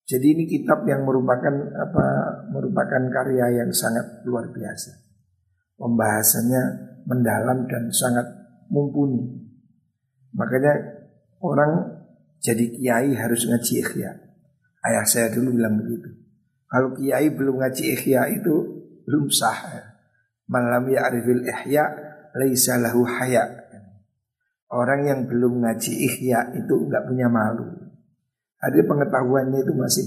Jadi 0.06 0.26
ini 0.38 0.44
kitab 0.46 0.87
yang 0.87 1.02
merupakan 1.02 1.50
apa? 1.74 2.06
Merupakan 2.54 3.02
karya 3.11 3.62
yang 3.62 3.70
sangat 3.74 4.22
luar 4.22 4.54
biasa. 4.54 4.90
Pembahasannya 5.78 6.62
mendalam 7.11 7.66
dan 7.66 7.90
sangat 7.90 8.26
mumpuni. 8.70 9.26
Makanya 10.35 10.74
orang 11.42 12.00
jadi 12.38 12.70
kiai 12.70 13.12
harus 13.18 13.50
ngaji 13.50 13.74
Ihya. 13.83 14.11
Ayah 14.87 15.04
saya 15.04 15.28
dulu 15.35 15.59
bilang 15.59 15.76
begitu. 15.76 16.06
Kalau 16.70 16.94
kiai 16.94 17.35
belum 17.35 17.59
ngaji 17.61 17.85
Ihya 17.98 18.30
itu 18.30 18.54
belum 19.04 19.26
sah. 19.26 19.89
Malam 20.50 20.90
ya'rifil 20.90 21.46
ihya 21.46 21.84
laisa 22.34 22.74
lahu 22.82 23.06
haya. 23.06 23.46
Orang 24.70 25.06
yang 25.06 25.20
belum 25.30 25.62
ngaji 25.62 25.92
ihya 26.10 26.50
itu 26.58 26.74
enggak 26.74 27.06
punya 27.06 27.30
malu. 27.30 27.66
Ada 28.58 28.82
pengetahuannya 28.82 29.62
itu 29.62 29.72
masih 29.78 30.06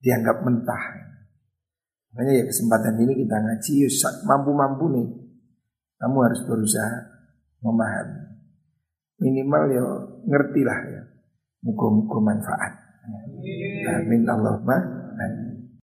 dianggap 0.00 0.40
mentah. 0.44 0.84
Makanya 2.12 2.42
ya 2.42 2.44
kesempatan 2.48 2.98
ini 3.04 3.24
kita 3.24 3.36
ngaji 3.36 3.72
ya 3.84 3.88
mampu-mampu 4.26 4.84
nih. 4.96 5.08
Kamu 6.00 6.18
harus 6.24 6.40
berusaha 6.48 6.96
memahami. 7.60 8.20
Minimal 9.20 9.62
ya 9.68 9.84
ngertilah 10.24 10.78
ya. 10.88 11.02
Muka-muka 11.60 12.18
manfaat. 12.24 12.72
Amin 14.00 14.24
Allahumma 14.24 14.76
amin. 15.20 15.49